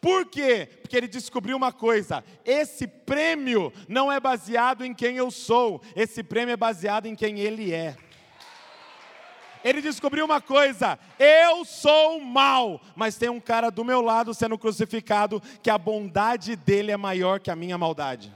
[0.00, 0.68] Por quê?
[0.82, 6.24] Porque ele descobriu uma coisa: esse prêmio não é baseado em quem eu sou, esse
[6.24, 7.96] prêmio é baseado em quem ele é.
[9.64, 14.58] Ele descobriu uma coisa: eu sou mal, mas tem um cara do meu lado sendo
[14.58, 18.34] crucificado, que a bondade dele é maior que a minha maldade.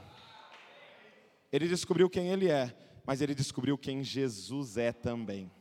[1.51, 5.51] Ele descobriu quem ele é, mas ele descobriu quem Jesus é também.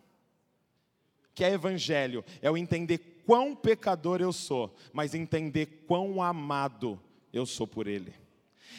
[1.35, 7.01] Que é evangelho, é o entender quão pecador eu sou, mas entender quão amado
[7.33, 8.15] eu sou por Ele.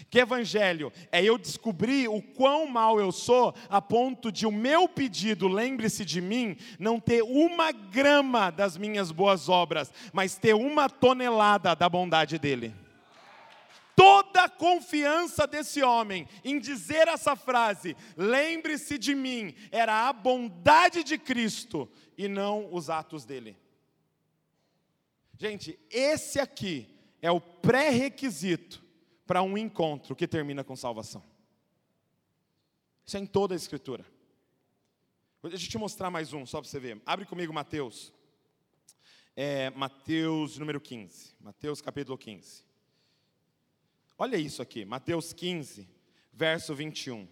[0.10, 4.88] Que evangelho é eu descobrir o quão mal eu sou, a ponto de o meu
[4.88, 10.90] pedido, lembre-se de mim, não ter uma grama das minhas boas obras, mas ter uma
[10.90, 12.74] tonelada da bondade dele.
[13.96, 21.04] Toda a confiança desse homem em dizer essa frase, lembre-se de mim, era a bondade
[21.04, 23.58] de Cristo e não os atos dele.
[25.36, 26.88] Gente, esse aqui
[27.22, 28.87] é o pré-requisito
[29.28, 31.22] para um encontro que termina com salvação.
[33.06, 34.06] Isso é em toda a Escritura.
[35.44, 37.02] Deixa eu te mostrar mais um, só para você ver.
[37.06, 38.14] Abre comigo Mateus.
[39.36, 41.36] É, Mateus número 15.
[41.40, 42.66] Mateus capítulo 15.
[44.18, 45.88] Olha isso aqui, Mateus 15,
[46.34, 47.28] verso 21.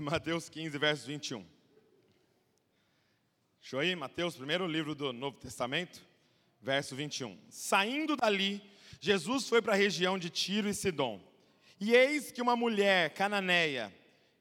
[0.00, 1.59] Mateus 15, verso 21.
[3.60, 6.00] Deixa eu ir, Mateus, primeiro livro do Novo Testamento,
[6.62, 7.38] verso 21.
[7.50, 8.60] Saindo dali,
[8.98, 11.20] Jesus foi para a região de Tiro e Sidom.
[11.78, 13.92] E eis que uma mulher cananeia,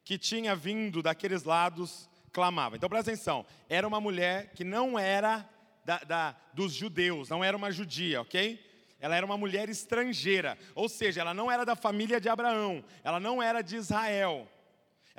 [0.06, 2.78] que tinha vindo daqueles lados, clamava.
[2.78, 5.48] Então presta atenção, era uma mulher que não era
[5.84, 8.66] da, da, dos judeus, não era uma judia, ok?
[9.02, 13.20] Ela era uma mulher estrangeira, ou seja, ela não era da família de Abraão, ela
[13.20, 14.50] não era de Israel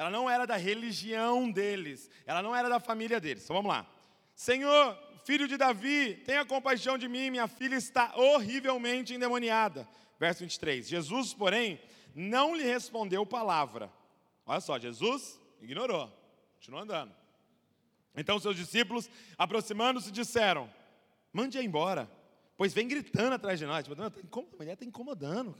[0.01, 3.45] ela não era da religião deles, ela não era da família deles.
[3.45, 3.87] Então vamos lá.
[4.35, 9.87] Senhor, filho de Davi, tenha compaixão de mim, minha filha está horrivelmente endemoniada.
[10.19, 10.89] Verso 23.
[10.89, 11.79] Jesus, porém,
[12.15, 13.93] não lhe respondeu palavra.
[14.47, 16.11] Olha só, Jesus ignorou,
[16.55, 17.15] continuou andando.
[18.17, 20.73] Então seus discípulos, aproximando-se, disseram:
[21.31, 22.11] Mande-a embora,
[22.57, 23.87] pois vem gritando atrás de nós.
[23.87, 25.55] Tipo, a mulher está incomodando.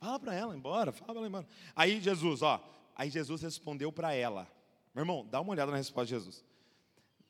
[0.00, 1.46] Fala para ela embora, fala para ela embora.
[1.76, 2.58] Aí Jesus, ó,
[2.94, 4.50] Aí Jesus respondeu para ela.
[4.94, 6.44] Meu irmão, dá uma olhada na resposta de Jesus.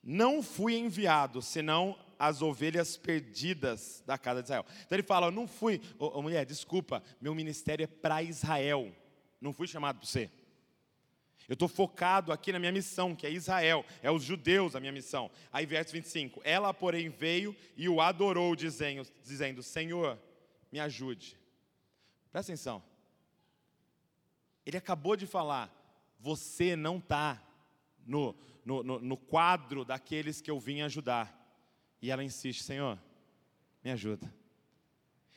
[0.02, 4.66] Não fui enviado, senão as ovelhas perdidas da casa de Israel.
[4.84, 8.92] Então ele fala: não fui, ô, ô mulher, desculpa, meu ministério é para Israel.
[9.40, 10.30] Não fui chamado para você.
[11.48, 14.92] Eu estou focado aqui na minha missão, que é Israel, é os judeus a minha
[14.92, 15.30] missão.
[15.52, 20.18] Aí, verso 25: Ela, porém, veio e o adorou, dizendo, dizendo Senhor,
[20.70, 21.36] me ajude.
[22.30, 22.82] Presta atenção.
[24.64, 25.70] Ele acabou de falar:
[26.18, 27.42] você não está
[28.06, 31.38] no, no, no, no quadro daqueles que eu vim ajudar.
[32.00, 32.98] E ela insiste: Senhor,
[33.82, 34.32] me ajuda.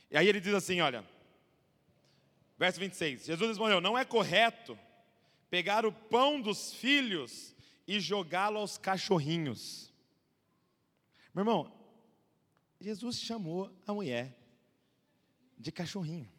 [0.10, 1.04] E aí ele diz assim: olha,
[2.58, 4.78] verso 26, Jesus respondeu: Não é correto
[5.50, 7.56] pegar o pão dos filhos
[7.88, 9.94] e jogá-lo aos cachorrinhos.
[11.34, 11.72] Meu irmão,
[12.80, 14.38] Jesus chamou a mulher
[15.58, 16.32] de cachorrinho.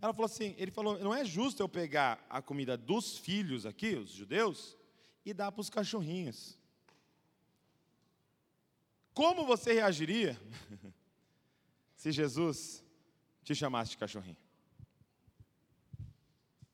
[0.00, 3.94] Ela falou assim, ele falou, não é justo eu pegar a comida dos filhos aqui,
[3.96, 4.76] os judeus,
[5.24, 6.58] e dar para os cachorrinhos.
[9.12, 10.40] Como você reagiria
[11.94, 12.82] se Jesus
[13.44, 14.36] te chamasse de cachorrinho?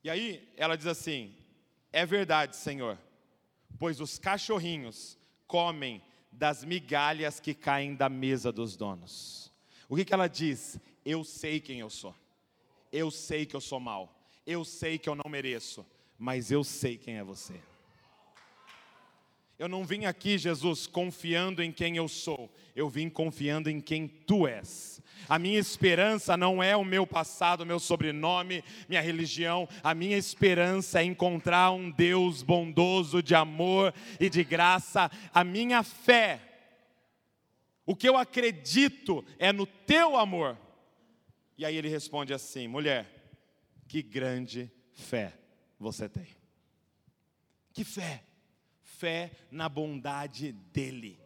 [0.01, 1.35] E aí ela diz assim:
[1.91, 2.97] É verdade, Senhor,
[3.77, 9.51] pois os cachorrinhos comem das migalhas que caem da mesa dos donos.
[9.89, 10.79] O que, que ela diz?
[11.03, 12.15] Eu sei quem eu sou.
[12.97, 14.11] Eu sei que eu sou mal,
[14.43, 15.85] eu sei que eu não mereço,
[16.17, 17.53] mas eu sei quem é você.
[19.59, 24.07] Eu não vim aqui, Jesus, confiando em quem eu sou, eu vim confiando em quem
[24.07, 24.99] tu és.
[25.29, 29.69] A minha esperança não é o meu passado, meu sobrenome, minha religião.
[29.83, 35.11] A minha esperança é encontrar um Deus bondoso, de amor e de graça.
[35.31, 36.41] A minha fé,
[37.85, 40.57] o que eu acredito é no teu amor.
[41.57, 43.09] E aí ele responde assim: mulher,
[43.87, 45.33] que grande fé
[45.79, 46.27] você tem.
[47.73, 48.23] Que fé?
[48.81, 51.19] Fé na bondade dele.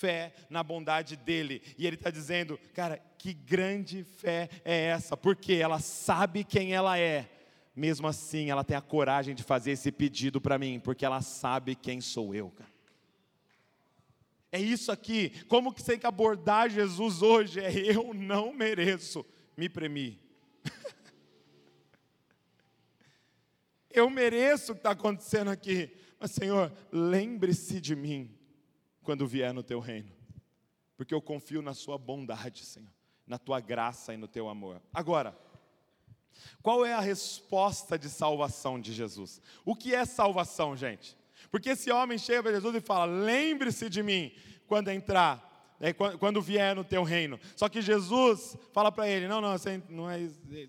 [0.00, 1.62] fé na bondade dele.
[1.76, 5.14] E ele está dizendo, cara, que grande fé é essa?
[5.14, 7.28] Porque ela sabe quem ela é.
[7.76, 11.74] Mesmo assim, ela tem a coragem de fazer esse pedido para mim, porque ela sabe
[11.74, 12.69] quem sou eu, cara.
[14.52, 15.44] É isso aqui.
[15.46, 17.60] Como que tem que abordar Jesus hoje?
[17.60, 19.24] É eu não mereço
[19.56, 20.18] me premir.
[23.90, 25.96] eu mereço o que está acontecendo aqui.
[26.18, 28.36] Mas, Senhor, lembre-se de mim
[29.02, 30.12] quando vier no teu reino,
[30.96, 32.92] porque eu confio na Sua bondade, Senhor,
[33.26, 34.82] na Tua graça e no Teu amor.
[34.92, 35.38] Agora,
[36.62, 39.40] qual é a resposta de salvação de Jesus?
[39.64, 41.16] O que é salvação, gente?
[41.50, 44.32] Porque esse homem chega para Jesus e fala: Lembre-se de mim
[44.66, 47.40] quando entrar é, quando vier no teu reino.
[47.56, 49.54] Só que Jesus fala para ele: não, não,
[49.88, 50.20] não é,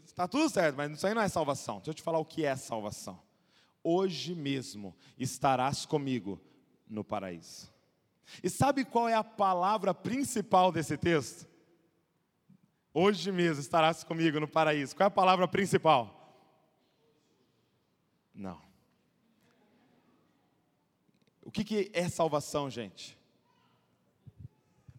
[0.05, 1.77] está tudo certo, mas isso aí não é salvação.
[1.77, 3.21] Deixa eu te falar o que é salvação.
[3.83, 6.39] Hoje mesmo estarás comigo
[6.87, 7.69] no paraíso.
[8.41, 11.45] E sabe qual é a palavra principal desse texto?
[12.93, 14.95] Hoje mesmo estarás comigo no paraíso.
[14.95, 16.17] Qual é a palavra principal?
[18.33, 18.61] Não.
[21.43, 23.17] O que, que é salvação, gente?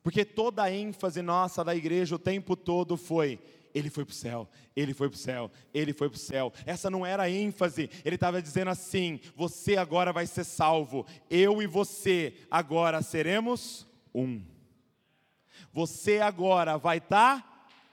[0.02, 3.38] Porque toda a ênfase nossa da igreja o tempo todo foi:
[3.74, 6.52] ele foi para o céu, ele foi para o céu, ele foi para o céu.
[6.66, 11.62] Essa não era a ênfase, ele estava dizendo assim: você agora vai ser salvo, eu
[11.62, 14.42] e você agora seremos um.
[15.72, 17.51] Você agora vai estar tá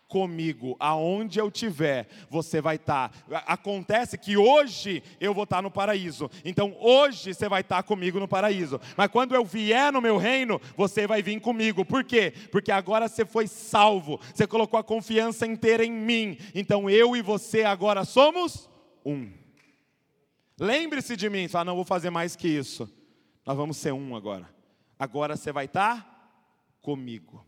[0.10, 3.10] comigo, aonde eu tiver, você vai estar.
[3.10, 3.44] Tá.
[3.46, 7.84] Acontece que hoje eu vou estar tá no paraíso, então hoje você vai estar tá
[7.84, 12.04] comigo no paraíso, mas quando eu vier no meu reino, você vai vir comigo, por
[12.04, 12.34] quê?
[12.52, 17.22] Porque agora você foi salvo, você colocou a confiança inteira em mim, então eu e
[17.22, 18.68] você agora somos
[19.06, 19.32] um.
[20.60, 22.92] Lembre-se de mim, fala, não vou fazer mais que isso,
[23.46, 24.50] nós vamos ser um agora,
[24.98, 26.18] agora você vai estar
[26.82, 27.46] comigo.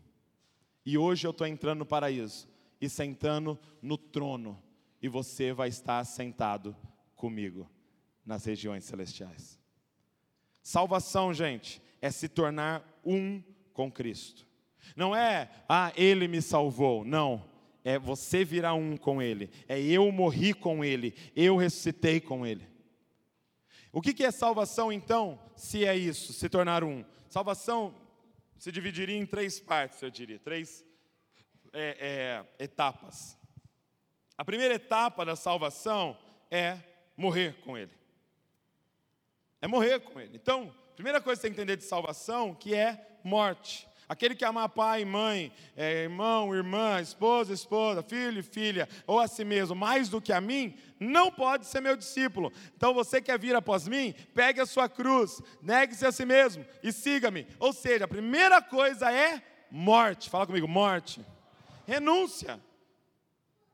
[0.84, 2.51] E hoje eu estou entrando no paraíso
[2.82, 4.60] e sentando no trono,
[5.00, 6.76] e você vai estar sentado
[7.14, 7.70] comigo
[8.26, 9.56] nas regiões celestiais.
[10.60, 13.40] Salvação, gente, é se tornar um
[13.72, 14.44] com Cristo.
[14.96, 17.04] Não é, ah, ele me salvou.
[17.04, 17.50] Não.
[17.84, 19.50] É você virar um com ele.
[19.68, 21.14] É eu morri com ele.
[21.34, 22.66] Eu ressuscitei com ele.
[23.92, 27.04] O que é salvação, então, se é isso, se tornar um?
[27.28, 27.94] Salvação
[28.56, 30.38] se dividiria em três partes, eu diria.
[30.38, 30.84] Três
[31.72, 33.38] é, é, etapas.
[34.36, 36.16] A primeira etapa da salvação
[36.50, 36.78] é
[37.16, 37.92] morrer com Ele.
[39.60, 40.36] É morrer com Ele.
[40.36, 43.88] Então, a primeira coisa que você tem que entender de salvação, que é morte.
[44.08, 49.26] Aquele que ama pai mãe, é, irmão, irmã, esposa, esposa, filho e filha, ou a
[49.26, 52.52] si mesmo, mais do que a mim, não pode ser meu discípulo.
[52.76, 56.92] Então você quer vir após mim, pegue a sua cruz, negue-se a si mesmo e
[56.92, 57.46] siga-me.
[57.58, 60.28] Ou seja, a primeira coisa é morte.
[60.28, 61.24] Fala comigo, morte
[61.86, 62.60] renúncia.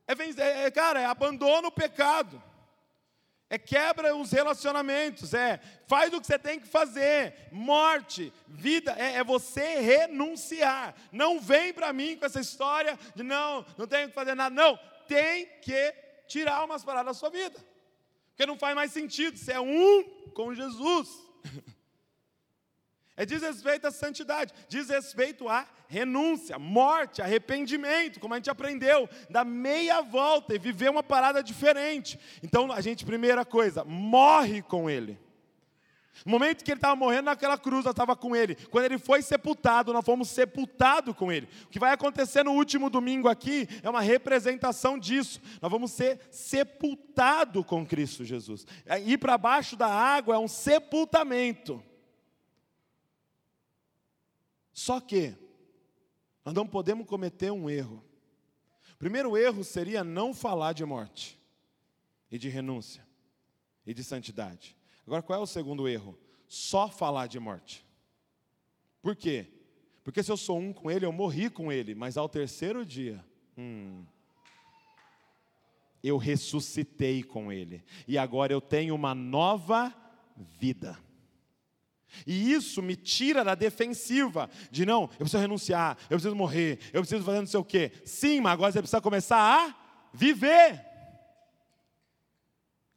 [0.07, 2.43] É, é, é, cara, é abandona o pecado.
[3.51, 7.49] É quebra os relacionamentos, é faz o que você tem que fazer.
[7.51, 10.95] Morte, vida, é, é você renunciar.
[11.11, 14.55] Não vem para mim com essa história de não, não tenho que fazer nada.
[14.55, 15.95] Não, tem que
[16.27, 17.59] tirar umas paradas da sua vida.
[18.29, 20.05] Porque não faz mais sentido, você é um
[20.35, 21.09] com Jesus.
[23.19, 29.09] É diz respeito à santidade, diz respeito à renúncia, morte, arrependimento, como a gente aprendeu,
[29.29, 32.16] dar meia volta e viver uma parada diferente.
[32.45, 35.19] Então a gente, primeira coisa, morre com Ele.
[36.25, 38.57] No momento que ele estava morrendo naquela cruz, eu estava com ele.
[38.71, 41.49] Quando ele foi sepultado, nós fomos sepultados com ele.
[41.64, 45.41] O que vai acontecer no último domingo aqui é uma representação disso.
[45.62, 48.66] Nós vamos ser sepultados com Cristo Jesus.
[48.85, 51.83] É, ir para baixo da água é um sepultamento.
[54.79, 55.35] Só que
[56.45, 58.01] nós não podemos cometer um erro.
[58.93, 61.37] O primeiro erro seria não falar de morte
[62.31, 63.05] e de renúncia
[63.85, 64.76] e de santidade.
[65.05, 66.16] Agora, qual é o segundo erro?
[66.47, 67.85] Só falar de morte.
[69.03, 69.49] Por quê?
[70.05, 73.22] Porque se eu sou um com ele, eu morri com ele, mas ao terceiro dia,
[73.57, 74.05] hum,
[76.05, 79.93] eu ressuscitei com ele, e agora eu tenho uma nova
[80.37, 80.97] vida.
[82.27, 87.01] E isso me tira da defensiva, de não, eu preciso renunciar, eu preciso morrer, eu
[87.01, 87.93] preciso fazer não sei o quê.
[88.05, 89.75] Sim, mas agora você precisa começar a
[90.13, 90.85] viver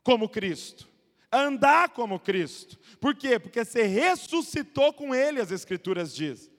[0.04, 0.88] como Cristo,
[1.32, 2.80] andar como Cristo.
[3.00, 3.38] Por quê?
[3.40, 6.52] Porque você ressuscitou com Ele, as Escrituras dizem.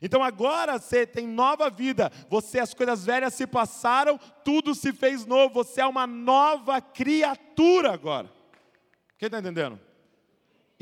[0.00, 5.26] Então agora você tem nova vida, você as coisas velhas se passaram, tudo se fez
[5.26, 8.32] novo, você é uma nova criatura agora.
[9.18, 9.78] Quem está entendendo?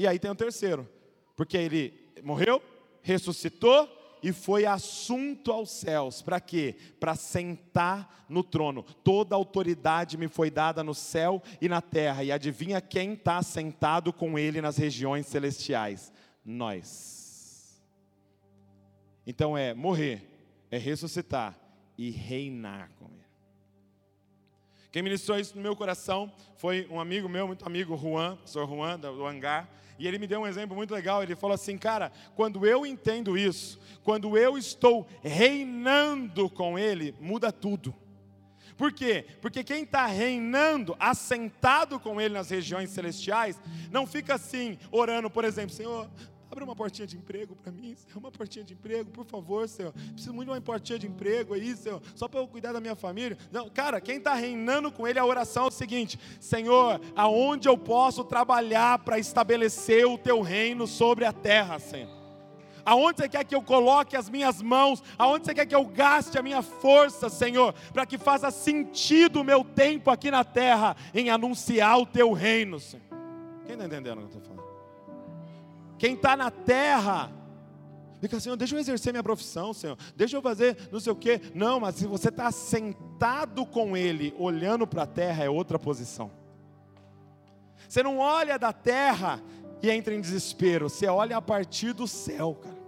[0.01, 0.88] E aí tem o terceiro,
[1.36, 1.92] porque ele
[2.22, 2.62] morreu,
[3.03, 3.86] ressuscitou,
[4.22, 6.22] e foi assunto aos céus.
[6.22, 6.74] Para quê?
[6.98, 8.82] Para sentar no trono.
[9.05, 12.24] Toda autoridade me foi dada no céu e na terra.
[12.24, 16.11] E adivinha quem está sentado com ele nas regiões celestiais?
[16.42, 17.78] Nós.
[19.26, 20.22] Então é morrer,
[20.70, 21.55] é ressuscitar
[21.98, 23.20] e reinar com ele.
[24.90, 28.98] Quem ministrou isso no meu coração foi um amigo meu, muito amigo, Juan, pastor Juan,
[28.98, 29.68] do Hangar.
[30.01, 31.22] E ele me deu um exemplo muito legal.
[31.22, 37.53] Ele falou assim: Cara, quando eu entendo isso, quando eu estou reinando com Ele, muda
[37.53, 37.94] tudo.
[38.78, 39.26] Por quê?
[39.42, 45.44] Porque quem está reinando, assentado com Ele nas regiões celestiais, não fica assim, orando, por
[45.44, 46.09] exemplo, Senhor,
[46.51, 48.18] Abre uma portinha de emprego para mim, Senhor.
[48.18, 49.92] Uma portinha de emprego, por favor, Senhor.
[49.92, 52.03] Preciso muito de uma portinha de emprego aí, Senhor.
[52.16, 53.38] Só para eu cuidar da minha família.
[53.53, 57.78] Não, cara, quem está reinando com ele, a oração é o seguinte: Senhor, aonde eu
[57.78, 62.18] posso trabalhar para estabelecer o teu reino sobre a terra, Senhor?
[62.84, 65.01] Aonde você quer que eu coloque as minhas mãos?
[65.16, 67.72] Aonde você quer que eu gaste a minha força, Senhor?
[67.92, 72.80] Para que faça sentido o meu tempo aqui na terra em anunciar o teu reino,
[72.80, 73.05] Senhor.
[73.64, 74.69] Quem está entendendo o que eu estou falando?
[76.01, 77.30] Quem está na terra,
[78.22, 81.42] fica, Senhor, deixa eu exercer minha profissão, Senhor, deixa eu fazer não sei o quê.
[81.55, 86.30] Não, mas se você está sentado com Ele, olhando para a terra, é outra posição.
[87.86, 89.42] Você não olha da terra
[89.82, 92.80] e entra em desespero, você olha a partir do céu, cara.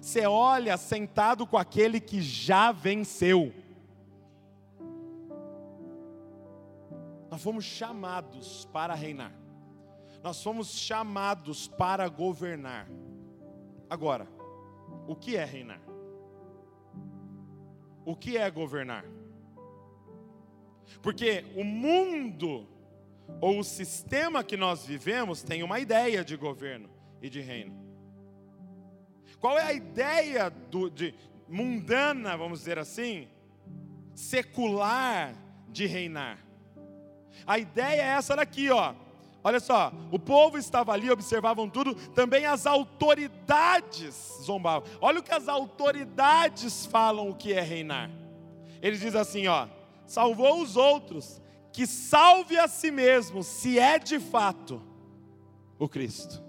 [0.00, 3.54] Você olha sentado com aquele que já venceu.
[7.30, 9.45] Nós fomos chamados para reinar.
[10.22, 12.88] Nós fomos chamados para governar.
[13.88, 14.26] Agora,
[15.06, 15.80] o que é reinar?
[18.04, 19.04] O que é governar?
[21.02, 22.66] Porque o mundo
[23.40, 26.88] ou o sistema que nós vivemos tem uma ideia de governo
[27.20, 27.74] e de reino.
[29.40, 31.14] Qual é a ideia do, de
[31.48, 33.28] mundana, vamos dizer assim,
[34.14, 35.34] secular
[35.68, 36.38] de reinar?
[37.46, 38.94] A ideia é essa daqui, ó.
[39.46, 44.88] Olha só, o povo estava ali, observavam tudo, também as autoridades zombavam.
[45.00, 48.10] Olha o que as autoridades falam o que é reinar.
[48.82, 49.68] Ele diz assim, ó:
[50.04, 51.40] salvou os outros,
[51.72, 54.82] que salve a si mesmo, se é de fato
[55.78, 56.42] o Cristo.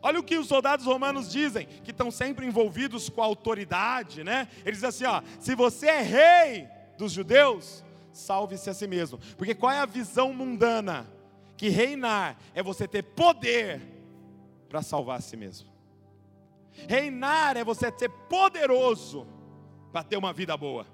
[0.00, 4.46] Olha o que os soldados romanos dizem, que estão sempre envolvidos com a autoridade, né?
[4.64, 9.18] Eles dizem assim, ó: se você é rei dos judeus, salve-se a si mesmo.
[9.36, 11.18] Porque qual é a visão mundana?
[11.60, 13.82] Que reinar é você ter poder
[14.66, 15.68] para salvar a si mesmo.
[16.88, 19.26] Reinar é você ser poderoso
[19.92, 20.86] para ter uma vida boa.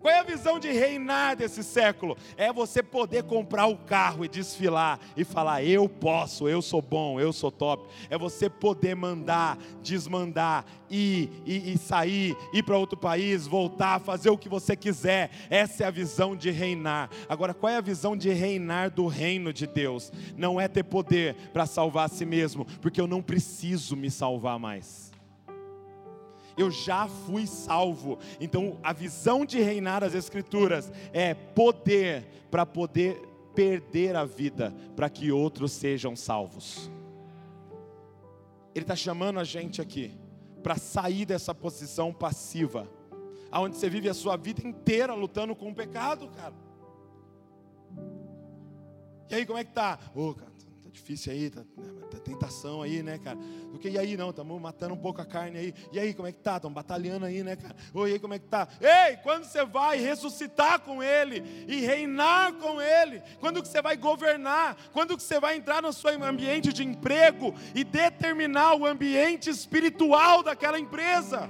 [0.00, 2.16] Qual é a visão de reinar desse século?
[2.34, 7.20] É você poder comprar o carro e desfilar e falar: eu posso, eu sou bom,
[7.20, 7.86] eu sou top.
[8.08, 14.38] É você poder mandar, desmandar, ir e, sair, ir para outro país, voltar, fazer o
[14.38, 15.30] que você quiser.
[15.50, 17.10] Essa é a visão de reinar.
[17.28, 20.10] Agora, qual é a visão de reinar do reino de Deus?
[20.34, 24.58] Não é ter poder para salvar a si mesmo, porque eu não preciso me salvar
[24.58, 25.09] mais
[26.56, 28.18] eu já fui salvo.
[28.40, 33.20] Então, a visão de reinar as Escrituras é poder para poder
[33.54, 36.90] perder a vida para que outros sejam salvos.
[38.74, 40.14] Ele está chamando a gente aqui
[40.62, 42.88] para sair dessa posição passiva,
[43.50, 46.54] aonde você vive a sua vida inteira lutando com o pecado, cara.
[49.28, 49.98] E aí, como é que tá?
[50.14, 50.49] Ô, oh, cara,
[50.90, 53.38] tá difícil aí, tá, né, tá tentação aí, né, cara?
[53.70, 55.74] Porque e aí, não, estamos matando um pouco a carne aí.
[55.92, 56.56] E aí, como é que tá?
[56.56, 57.76] Estamos batalhando aí, né, cara?
[57.94, 58.68] Oi, aí, como é que tá?
[58.80, 63.22] Ei, quando você vai ressuscitar com Ele e reinar com Ele?
[63.38, 64.76] Quando que você vai governar?
[64.92, 70.42] Quando que você vai entrar no seu ambiente de emprego e determinar o ambiente espiritual
[70.42, 71.48] daquela empresa?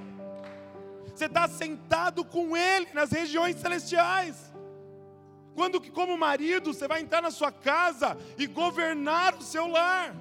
[1.15, 4.50] Você está sentado com Ele nas regiões celestiais.
[5.55, 10.15] Quando que como marido você vai entrar na sua casa e governar o seu lar?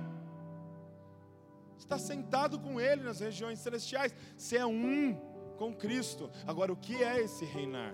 [1.77, 4.13] Está sentado com Ele nas regiões celestiais.
[4.37, 5.15] Você é um
[5.57, 6.29] com Cristo.
[6.45, 7.93] Agora, o que é esse reinar?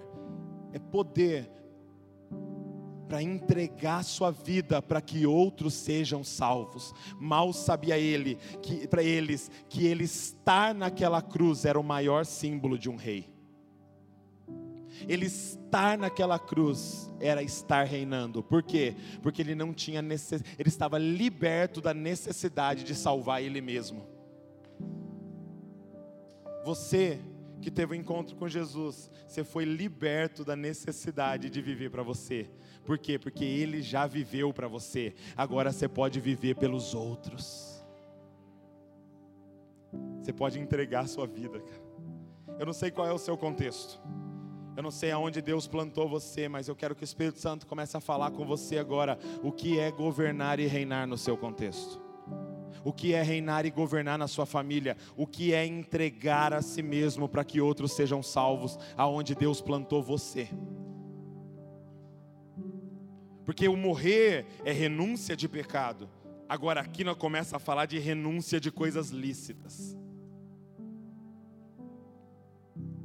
[0.73, 1.49] É poder
[3.07, 6.93] para entregar sua vida para que outros sejam salvos.
[7.19, 12.77] Mal sabia ele que para eles que ele estar naquela cruz era o maior símbolo
[12.77, 13.34] de um rei.
[15.08, 18.43] Ele estar naquela cruz era estar reinando.
[18.43, 18.96] Por quê?
[19.22, 20.43] Porque ele não tinha necess...
[20.58, 24.06] ele estava liberto da necessidade de salvar ele mesmo.
[26.64, 27.20] Você
[27.62, 32.04] que teve o um encontro com Jesus, você foi liberto da necessidade de viver para
[32.04, 32.50] você.
[32.86, 33.18] Por quê?
[33.18, 35.16] Porque ele já viveu para você.
[35.36, 37.84] Agora você pode viver pelos outros.
[40.22, 41.86] Você pode entregar a sua vida, cara.
[42.60, 44.00] Eu não sei qual é o seu contexto.
[44.76, 47.95] Eu não sei aonde Deus plantou você, mas eu quero que o Espírito Santo comece
[47.95, 52.01] a falar com você agora o que é governar e reinar no seu contexto.
[52.84, 54.97] O que é reinar e governar na sua família?
[55.15, 60.03] O que é entregar a si mesmo para que outros sejam salvos aonde Deus plantou
[60.03, 60.49] você?
[63.45, 66.09] Porque o morrer é renúncia de pecado.
[66.49, 69.97] Agora aqui nós começa a falar de renúncia de coisas lícitas.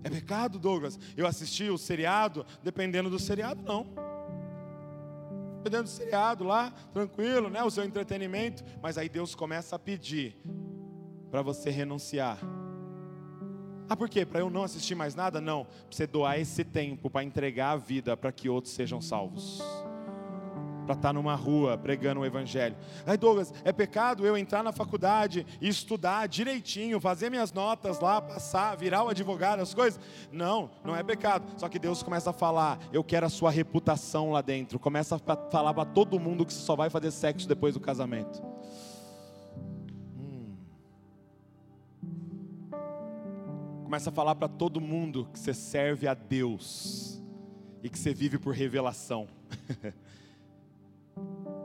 [0.03, 0.99] É pecado, Douglas?
[1.17, 3.87] Eu assisti o seriado, dependendo do seriado, não.
[5.59, 7.63] Dependendo do seriado lá, tranquilo, né?
[7.63, 8.65] O seu entretenimento.
[8.83, 10.37] Mas aí Deus começa a pedir
[11.31, 12.39] para você renunciar.
[13.89, 14.25] Ah, por quê?
[14.25, 15.41] Para eu não assistir mais nada?
[15.41, 15.65] Não.
[15.65, 19.61] Para você doar esse tempo para entregar a vida para que outros sejam salvos
[20.91, 22.75] para estar tá numa rua pregando o evangelho.
[23.07, 28.21] Aí Douglas, é pecado eu entrar na faculdade e estudar direitinho, fazer minhas notas lá,
[28.21, 30.01] passar, virar o advogado, as coisas?
[30.33, 31.47] Não, não é pecado.
[31.57, 34.81] Só que Deus começa a falar, eu quero a sua reputação lá dentro.
[34.81, 38.43] Começa a falar para todo mundo que você só vai fazer sexo depois do casamento.
[40.19, 40.57] Hum.
[43.85, 47.23] Começa a falar para todo mundo que você serve a Deus
[47.81, 49.29] e que você vive por revelação.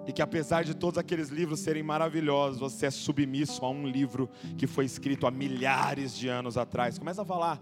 [0.08, 4.30] E que apesar de todos aqueles livros serem maravilhosos, você é submisso a um livro
[4.58, 7.00] que foi escrito há milhares de anos atrás.
[7.00, 7.60] Começa a falar.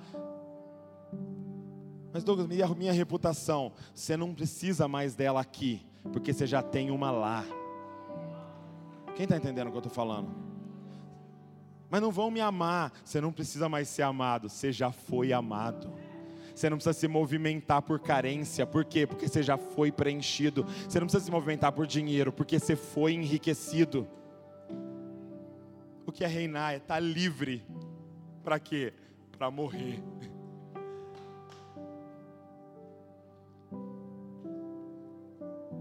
[2.12, 5.82] Mas Douglas, minha, minha reputação, você não precisa mais dela aqui,
[6.12, 7.44] porque você já tem uma lá.
[9.16, 10.30] Quem está entendendo o que eu estou falando?
[11.90, 15.92] Mas não vão me amar, você não precisa mais ser amado, você já foi amado.
[16.54, 18.66] Você não precisa se movimentar por carência.
[18.66, 19.08] Por quê?
[19.08, 20.64] Porque você já foi preenchido.
[20.88, 24.08] Você não precisa se movimentar por dinheiro, porque você foi enriquecido.
[26.06, 27.66] O que é reinar é estar livre.
[28.44, 28.94] Para quê?
[29.38, 30.04] Para morrer.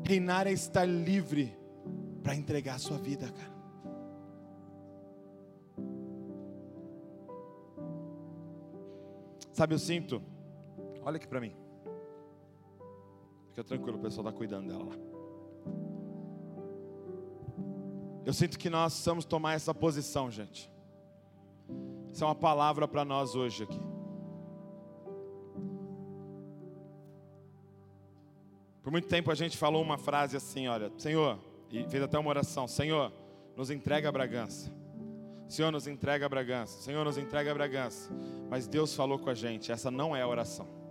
[0.04, 1.56] Reinar é estar livre
[2.22, 3.52] para entregar a sua vida, cara.
[9.52, 10.22] Sabe, eu sinto
[11.04, 11.54] Olha aqui para mim.
[13.50, 14.94] Fica tranquilo, o pessoal está cuidando dela lá.
[18.24, 20.70] Eu sinto que nós precisamos tomar essa posição, gente.
[22.12, 23.80] Isso é uma palavra para nós hoje aqui.
[28.82, 31.38] Por muito tempo a gente falou uma frase assim, olha, Senhor,
[31.70, 33.12] e fez até uma oração, Senhor,
[33.56, 34.72] nos entrega a Bragança.
[35.48, 36.80] Senhor, nos entrega a Bragança.
[36.80, 38.10] Senhor, nos entrega a Bragança.
[38.48, 40.81] Mas Deus falou com a gente, essa não é a oração.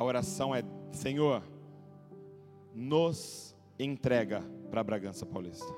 [0.00, 1.42] A oração é: Senhor,
[2.74, 5.70] nos entrega para Bragança Paulista.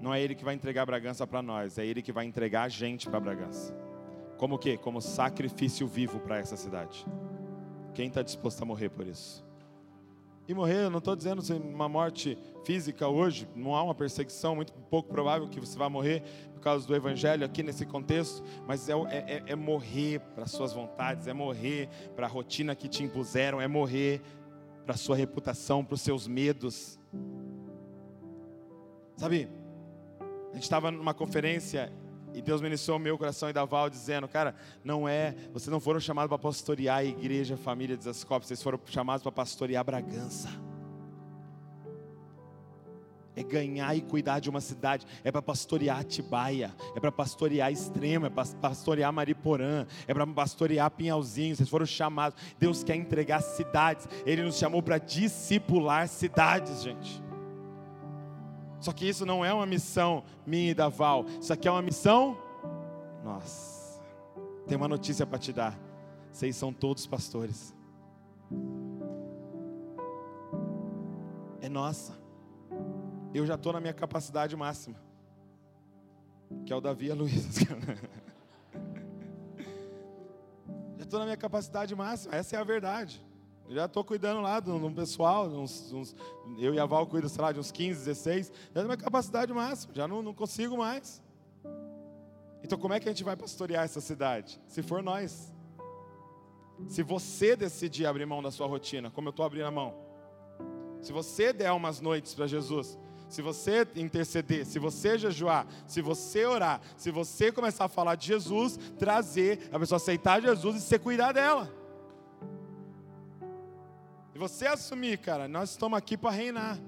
[0.00, 2.68] Não é Ele que vai entregar Bragança para nós, é Ele que vai entregar a
[2.70, 3.76] gente para Bragança.
[4.38, 4.78] Como o quê?
[4.78, 7.04] Como sacrifício vivo para essa cidade.
[7.92, 9.44] Quem está disposto a morrer por isso?
[10.48, 14.72] E morrer, eu não estou dizendo uma morte física hoje, não há uma perseguição, muito
[14.72, 16.22] pouco provável que você vá morrer
[16.52, 21.26] por causa do Evangelho aqui nesse contexto, mas é, é, é morrer para suas vontades,
[21.26, 24.20] é morrer para a rotina que te impuseram, é morrer
[24.84, 26.98] para a sua reputação, para os seus medos.
[29.16, 29.48] Sabe,
[30.50, 31.92] a gente estava numa conferência
[32.34, 34.54] e Deus ministrou meu coração e da Val dizendo, cara,
[34.84, 38.62] não é, vocês não foram chamados para pastorear a igreja, a família de Zascope, vocês
[38.62, 40.48] foram chamados para pastorear Bragança.
[43.36, 48.26] É ganhar e cuidar de uma cidade, é para pastorear Atibaia, é para pastorear Extrema,
[48.26, 52.38] é para pastorear Mariporã, é para pastorear Pinhalzinho, vocês foram chamados.
[52.58, 57.29] Deus quer entregar cidades, Ele nos chamou para discipular cidades, gente.
[58.80, 61.26] Só que isso não é uma missão minha e da Val.
[61.40, 62.36] Isso aqui é uma missão
[63.22, 64.00] nossa.
[64.66, 65.78] Tem uma notícia para te dar.
[66.32, 67.74] Vocês são todos pastores.
[71.60, 72.18] É nossa.
[73.34, 74.96] Eu já estou na minha capacidade máxima.
[76.64, 77.60] Que é o Davi e a Luísa.
[80.96, 82.34] já estou na minha capacidade máxima.
[82.34, 83.24] Essa é a verdade.
[83.70, 86.16] Já estou cuidando lá de um pessoal, uns, uns,
[86.58, 88.52] eu e a Val cuido, sei lá, de uns 15, 16.
[88.74, 91.22] Já é minha capacidade máxima, já não, não consigo mais.
[92.64, 94.60] Então como é que a gente vai pastorear essa cidade?
[94.66, 95.54] Se for nós.
[96.88, 99.94] Se você decidir abrir mão da sua rotina, como eu estou abrindo a mão.
[101.00, 102.98] Se você der umas noites para Jesus,
[103.28, 108.26] se você interceder, se você jejuar, se você orar, se você começar a falar de
[108.26, 111.79] Jesus, trazer a pessoa aceitar Jesus e você cuidar dela
[114.40, 116.78] você assumir, cara, nós estamos aqui para reinar,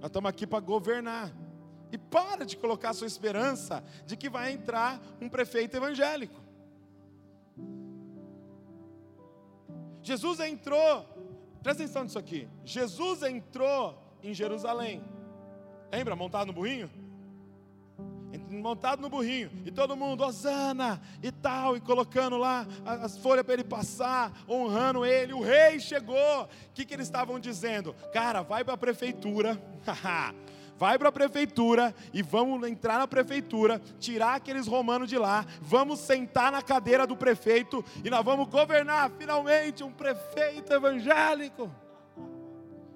[0.00, 1.30] nós estamos aqui para governar.
[1.92, 6.40] E para de colocar sua esperança de que vai entrar um prefeito evangélico.
[10.02, 11.06] Jesus entrou,
[11.62, 12.48] presta atenção nisso aqui.
[12.64, 15.04] Jesus entrou em Jerusalém.
[15.92, 16.90] Lembra, montado no burrinho?
[18.48, 23.54] Montado no burrinho, e todo mundo, Osana e tal, e colocando lá as folhas para
[23.54, 25.32] ele passar, honrando ele.
[25.32, 26.42] O rei chegou.
[26.44, 27.94] O que, que eles estavam dizendo?
[28.12, 29.60] Cara, vai para a prefeitura,
[30.78, 35.98] vai para a prefeitura e vamos entrar na prefeitura, tirar aqueles romanos de lá, vamos
[36.00, 41.70] sentar na cadeira do prefeito e nós vamos governar finalmente um prefeito evangélico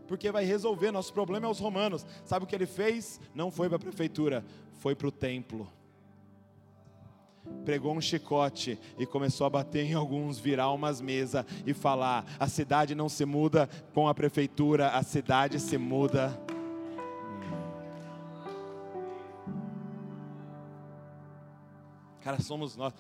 [0.07, 0.91] porque vai resolver.
[0.91, 2.07] Nosso problema é os romanos.
[2.25, 3.21] Sabe o que ele fez?
[3.35, 4.45] Não foi para a prefeitura,
[4.79, 5.69] foi para o templo.
[7.65, 12.49] Pregou um chicote e começou a bater em alguns, virar umas mesas e falar: a
[12.49, 16.39] cidade não se muda com a prefeitura, a cidade se muda.
[22.23, 22.93] Cara, somos nós.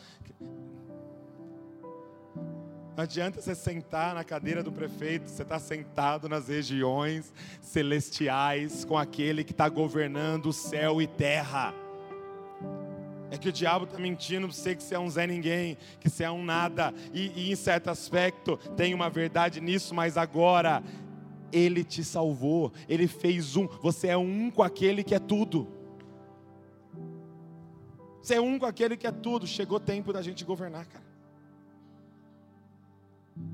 [2.97, 7.31] Não adianta você sentar na cadeira do prefeito, você está sentado nas regiões
[7.61, 11.75] celestiais com aquele que está governando céu e terra.
[13.31, 16.09] É que o diabo está mentindo para você que você é um Zé Ninguém, que
[16.09, 20.83] você é um nada, e, e em certo aspecto tem uma verdade nisso, mas agora
[21.53, 25.69] ele te salvou, ele fez um, você é um com aquele que é tudo.
[28.23, 29.47] Você é um com aquele que é tudo.
[29.47, 31.06] Chegou o tempo da gente governar, cara.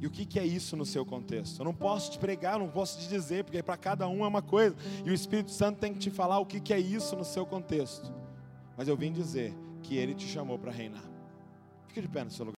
[0.00, 1.60] E o que, é isso no seu contexto?
[1.60, 4.42] Eu não posso te pregar, não posso te dizer, porque para cada um é uma
[4.42, 4.76] coisa.
[5.04, 7.46] E o Espírito Santo tem que te falar o que, que é isso no seu
[7.46, 8.12] contexto.
[8.76, 11.04] Mas eu vim dizer que Ele te chamou para reinar.
[11.86, 12.50] Fique de pé no seu lugar.